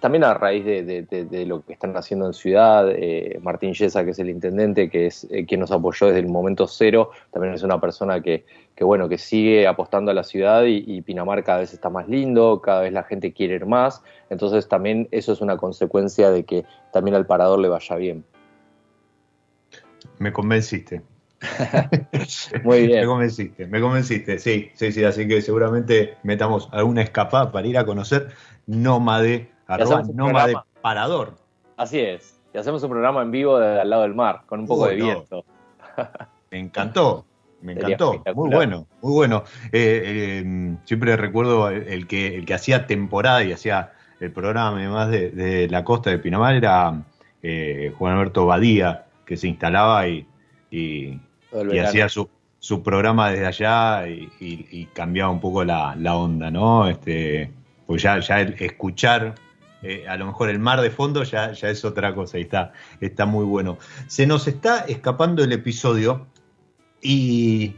[0.00, 4.18] también a raíz de, lo que están haciendo en Ciudad, eh, Martín Yesa, que es
[4.18, 7.80] el intendente, que es eh, quien nos apoyó desde el momento cero, también es una
[7.80, 8.44] persona que,
[8.80, 12.82] bueno, que sigue apostando a la ciudad y, Pinamar cada vez está más lindo, cada
[12.82, 17.14] vez la gente quiere ir más, entonces también eso es una consecuencia de que también
[17.14, 18.24] al parador le vaya bien.
[20.18, 21.02] Me convenciste.
[22.64, 23.00] Muy bien.
[23.00, 27.78] me convenciste, me convenciste, sí, sí, sí, así que seguramente metamos alguna escapada para ir
[27.78, 28.28] a conocer
[28.66, 31.34] Nómade arroba Nómade Parador.
[31.76, 32.40] Así es.
[32.54, 34.96] Y hacemos un programa en vivo de, al lado del mar, con un poco de
[34.96, 35.44] viento.
[36.50, 37.24] Me encantó.
[37.60, 39.44] Me encantó, muy bueno, muy bueno.
[39.72, 45.10] Eh, eh, siempre recuerdo el que, el que hacía temporada y hacía el programa además
[45.10, 47.02] de, la costa de Pinamar era
[47.42, 50.26] eh, Juan Alberto Badía, que se instalaba y,
[50.70, 51.18] y,
[51.82, 56.88] hacía su, su, programa desde allá y, cambiaba un poco la, la, onda, ¿no?
[56.88, 57.50] Este,
[57.86, 59.34] pues ya, ya escuchar
[59.88, 62.72] eh, a lo mejor el mar de fondo ya, ya es otra cosa y está,
[63.00, 63.78] está muy bueno.
[64.08, 66.26] Se nos está escapando el episodio
[67.00, 67.76] y,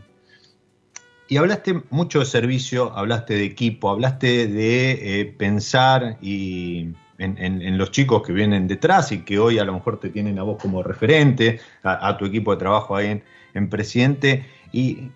[1.28, 7.90] y hablaste mucho de servicio, hablaste de equipo, hablaste de eh, pensar y en, los
[7.90, 10.82] chicos que vienen detrás y que hoy a lo mejor te tienen a vos como
[10.82, 14.46] referente, a, tu equipo de trabajo ahí en, Presidente.
[14.72, 15.10] Y,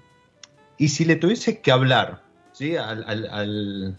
[0.77, 2.23] y, si le tuvieses que hablar
[2.53, 2.77] ¿sí?
[2.77, 3.97] al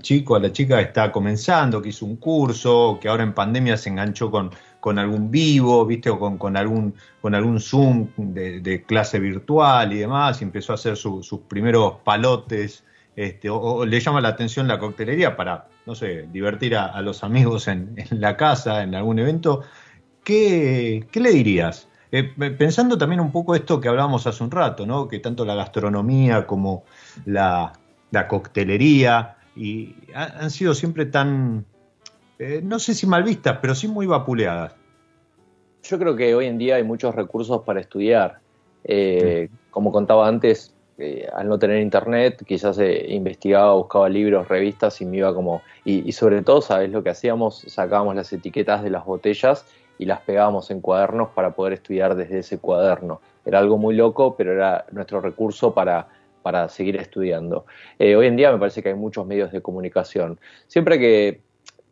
[0.00, 3.76] chico, a la chica que está comenzando, que hizo un curso, que ahora en pandemia
[3.76, 4.50] se enganchó con,
[4.80, 6.10] con algún vivo, ¿viste?
[6.10, 10.74] O con, con, algún, con algún Zoom de, clase virtual y demás, y empezó a
[10.74, 12.84] hacer sus primeros palotes,
[13.14, 17.68] este, o, le llama la atención la coctelería para, no sé, divertir a, los amigos
[17.68, 19.62] en, la casa, en algún evento,
[20.24, 21.88] ¿qué, qué le dirías?
[22.10, 22.24] Eh,
[22.58, 25.08] pensando también un poco esto que hablábamos hace un rato, ¿no?
[25.08, 26.84] Que tanto la gastronomía como
[27.24, 27.72] la,
[28.10, 31.64] la coctelería y han sido siempre tan,
[32.38, 34.74] eh, no sé si mal vistas, pero sí muy vapuleadas.
[35.82, 38.38] Yo creo que hoy en día hay muchos recursos para estudiar.
[38.84, 42.78] Eh, como contaba antes, eh, al no tener internet, quizás
[43.08, 45.62] investigaba, buscaba libros, revistas y me iba como.
[45.84, 47.64] Y, y, sobre todo, ¿sabes lo que hacíamos?
[47.66, 49.66] Sacábamos las etiquetas de las botellas
[49.98, 53.20] y las pegábamos en cuadernos para poder estudiar desde ese cuaderno.
[53.44, 56.08] Era algo muy loco, pero era nuestro recurso para
[56.42, 57.66] para seguir estudiando.
[57.98, 60.38] Eh, hoy en día me parece que hay muchos medios de comunicación.
[60.66, 61.40] Siempre que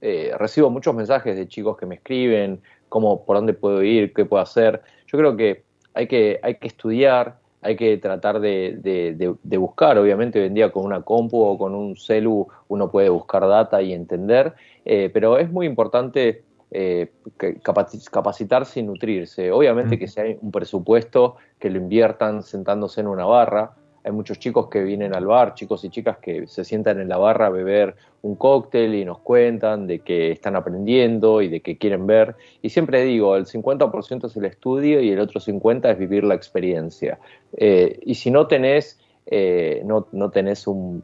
[0.00, 4.24] eh, recibo muchos mensajes de chicos que me escriben, cómo, por dónde puedo ir, qué
[4.24, 9.98] puedo hacer, yo creo que hay que, hay que estudiar, hay que tratar de, buscar,
[9.98, 13.82] obviamente hoy en día con una compu o con un celu uno puede buscar data
[13.82, 16.44] y entender, eh, pero es muy importante
[18.12, 19.50] capacitarse y nutrirse.
[19.50, 23.72] Obviamente que si hay un presupuesto, que lo inviertan sentándose en una barra,
[24.02, 27.18] hay muchos chicos que vienen al bar, chicos y chicas que se sientan en la
[27.18, 31.76] barra a beber un cóctel y nos cuentan de que están aprendiendo y de que
[31.76, 32.36] quieren ver.
[32.62, 36.34] Y siempre digo, el 50% es el estudio y el otro 50% es vivir la
[36.34, 37.18] experiencia.
[37.56, 41.02] Eh, y si no tenés, eh, no, no, tenés un,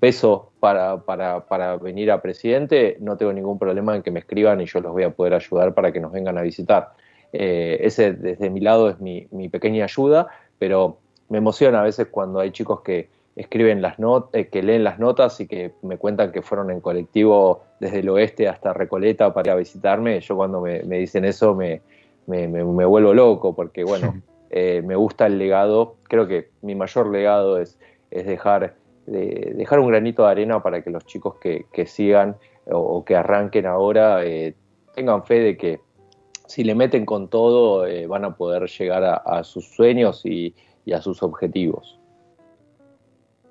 [0.00, 4.60] peso para, para, para, venir a presidente, no tengo ningún problema en que me escriban
[4.60, 6.90] y yo los voy a poder ayudar para que nos vengan a visitar.
[7.32, 10.28] Eh, ese desde mi lado es mi, mi pequeña ayuda,
[10.58, 14.82] pero me emociona a veces cuando hay chicos que escriben las notas, eh, que leen
[14.82, 19.32] las notas y que me cuentan que fueron en colectivo desde el oeste hasta Recoleta
[19.32, 20.20] para ir a visitarme.
[20.20, 21.80] Yo cuando me, dicen eso me,
[22.26, 24.20] me, vuelvo loco porque, bueno,
[24.50, 25.96] eh, me gusta el legado.
[26.04, 27.78] Creo que mi mayor legado es,
[28.10, 28.74] es dejar,
[29.06, 34.24] dejar un granito de arena para que los chicos que, sigan o, que arranquen ahora
[34.24, 34.54] eh,
[34.96, 35.80] tengan fe de que
[36.46, 40.54] si le meten con todo van a poder llegar a sus sueños y,
[40.88, 41.98] y a sus objetivos.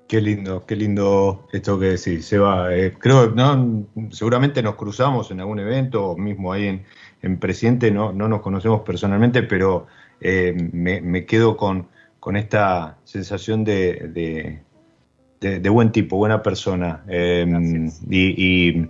[0.08, 2.74] Qué lindo, qué lindo esto que decís, Seba.
[2.74, 6.82] Eh, creo, no, seguramente nos cruzamos en algún evento, o mismo ahí
[7.20, 9.86] en, Presidente, no, no nos conocemos personalmente, pero
[10.20, 11.88] eh, me, quedo con,
[12.20, 14.62] con esta sensación de,
[15.40, 17.04] de, buen tipo, buena persona.
[17.08, 18.88] Em, y,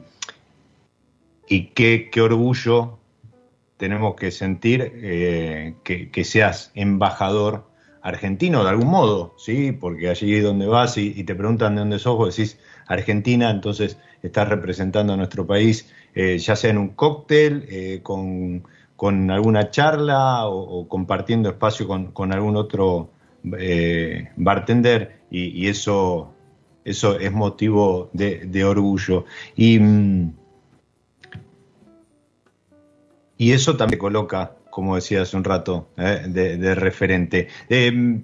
[1.49, 2.99] y, qué, qué, orgullo
[3.77, 7.68] tenemos que sentir eh, que, que seas embajador
[8.09, 9.73] argentino de algún modo, ¿sí?
[9.73, 14.49] Porque allí donde vas y, te preguntan de dónde sos, vos decís Argentina, entonces estás
[14.49, 18.65] representando a nuestro país, eh, ya sea en un cóctel, eh, con,
[18.97, 23.11] con alguna charla o, compartiendo espacio con, algún otro
[23.59, 26.33] eh, bartender y, eso,
[26.85, 29.27] eso es motivo de, orgullo.
[29.55, 30.33] Y, mm,
[33.37, 37.49] y eso también coloca como decía hace un rato, eh, de, referente.
[37.69, 38.21] Eh,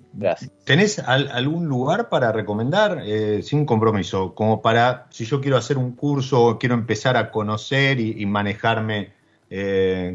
[0.64, 4.36] ¿Tenés algún lugar para recomendar eh, sin compromiso?
[4.36, 9.14] Como para, si yo quiero hacer un curso, quiero empezar a conocer y, manejarme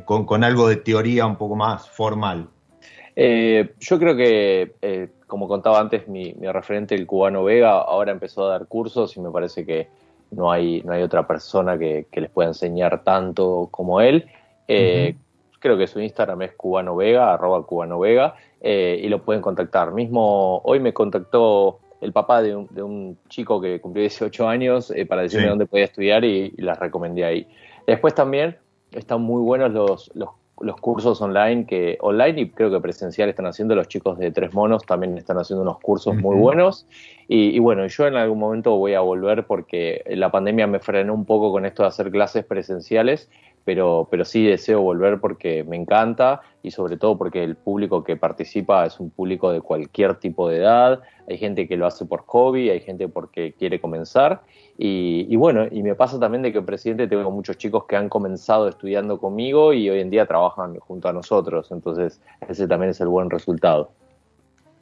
[0.05, 2.47] con, algo de teoría un poco más formal.
[3.17, 8.67] yo creo que, como contaba antes, mi, referente, el cubano Vega, ahora empezó a dar
[8.67, 9.89] cursos y me parece que
[10.31, 14.25] no hay, no hay otra persona que, les pueda enseñar tanto como él
[15.59, 19.91] creo que su Instagram es cubano vega, arroba cubano vega, eh, y lo pueden contactar.
[19.91, 25.23] Mismo hoy me contactó el papá de un, chico que cumplió 18 años eh, para
[25.23, 27.47] decirme dónde podía estudiar y, las recomendé ahí.
[27.85, 28.57] Después también
[28.91, 30.29] están muy buenos los, los,
[30.81, 33.75] cursos online, que online y creo que presencial están haciendo.
[33.75, 36.85] Los chicos de Tres Monos, también están haciendo unos cursos muy buenos.
[37.27, 41.13] Y, y, bueno, yo en algún momento voy a volver porque la pandemia me frenó
[41.13, 43.29] un poco con esto de hacer clases presenciales
[43.69, 48.17] pero, pero sí deseo volver porque me encanta y sobre todo porque el público que
[48.17, 52.25] participa es un público de cualquier tipo de edad, hay gente que lo hace por
[52.25, 54.41] hobby, hay gente porque quiere comenzar
[54.77, 58.67] y, bueno, y me pasa también de que presidente tengo muchos chicos que han comenzado
[58.67, 63.07] estudiando conmigo y hoy en día trabajan junto a nosotros, entonces ese también es el
[63.07, 63.91] buen resultado.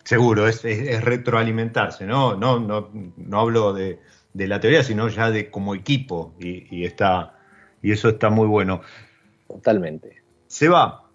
[0.04, 0.64] Seguro, es,
[1.04, 2.36] retroalimentarse, ¿no?
[2.36, 4.00] No, no, no hablo de,
[4.34, 7.34] la teoría, sino ya de como equipo y, y está
[7.82, 8.82] y eso está muy bueno.
[9.48, 10.24] Totalmente.
[10.48, 11.07] Se va.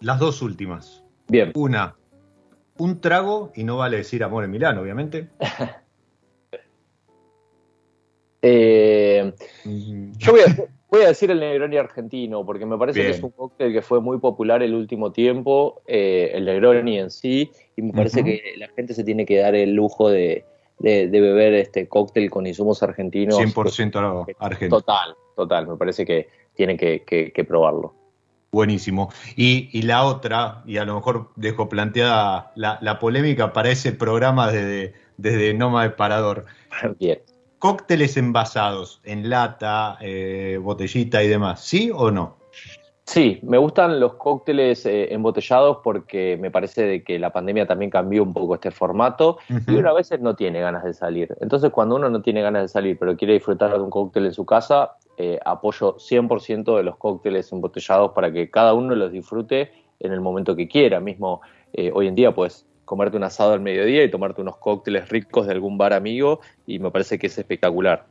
[0.00, 1.04] Las dos últimas.
[1.28, 1.52] Bien.
[1.54, 1.96] Una,
[2.78, 5.28] un trago, y no vale decir amor en Milán, obviamente.
[8.40, 9.32] Eh,
[9.64, 10.32] yo
[10.88, 14.00] voy a, decir el Negroni argentino, porque me parece que es un cóctel que fue
[14.00, 18.68] muy popular el último tiempo, eh, el Negroni en sí, y me parece que la
[18.68, 20.44] gente se tiene que dar el lujo de,
[20.78, 23.38] de, beber este cóctel con insumos argentinos.
[23.38, 24.78] 100% argentino.
[24.78, 25.66] Total, total.
[25.66, 27.94] Me parece que tienen que, probarlo.
[28.50, 29.12] Buenísimo.
[29.36, 34.94] Y, la otra, y a lo mejor dejo planteada la, polémica para ese programa desde,
[35.16, 36.46] desde Noma de Parador.
[36.98, 37.20] Bien.
[37.58, 42.38] Cócteles envasados en lata, eh, botellita y demás, ¿sí o no?
[43.08, 47.90] Sí, me gustan los cócteles eh, embotellados porque me parece de que la pandemia también
[47.90, 51.34] cambió un poco este formato y uno a veces no tiene ganas de salir.
[51.40, 54.34] Entonces, cuando uno no tiene ganas de salir pero quiere disfrutar de un cóctel en
[54.34, 59.72] su casa, eh, apoyo 100% de los cócteles embotellados para que cada uno los disfrute
[60.00, 61.00] en el momento que quiera.
[61.00, 61.40] Mismo
[61.72, 65.46] eh, hoy en día, pues comerte un asado al mediodía y tomarte unos cócteles ricos
[65.46, 68.04] de algún bar amigo y me parece que es espectacular.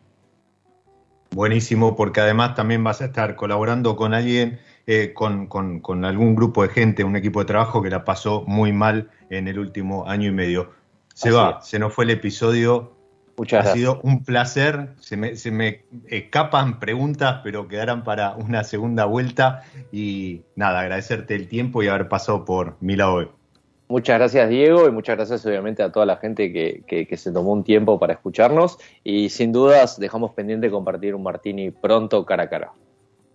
[1.32, 4.60] Buenísimo, porque además también vas a estar colaborando con alguien
[4.90, 8.72] eh, con, con, algún grupo de gente, un equipo de trabajo que la pasó muy
[8.72, 10.72] mal en el último año y medio.
[11.14, 12.94] Se va, se nos fue el episodio.
[13.36, 14.94] Muchas ha sido un placer.
[15.02, 19.64] Se me, se me escapan preguntas, pero quedarán para una segunda vuelta.
[19.92, 23.36] Y nada, agradecerte el tiempo y haber pasado por mi lado
[23.90, 27.52] Muchas gracias Diego y muchas gracias obviamente a toda la gente que, que, se tomó
[27.52, 32.50] un tiempo para escucharnos y sin dudas dejamos pendiente compartir un martini pronto cara a
[32.50, 32.72] cara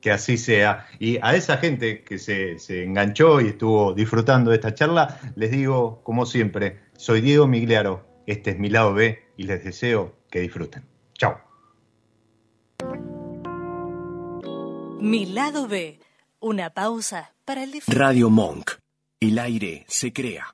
[0.03, 0.87] que así sea.
[0.99, 6.03] Y a esa gente que se, enganchó y estuvo disfrutando de esta charla, les digo,
[6.03, 10.85] como siempre, soy Diego Migliaro, este es mi lado B y les deseo que disfruten.
[11.15, 11.41] Chao.
[15.01, 15.99] Mi lado B,
[16.41, 18.73] una pausa para el Radio Monk.
[19.21, 20.47] El aire se crea.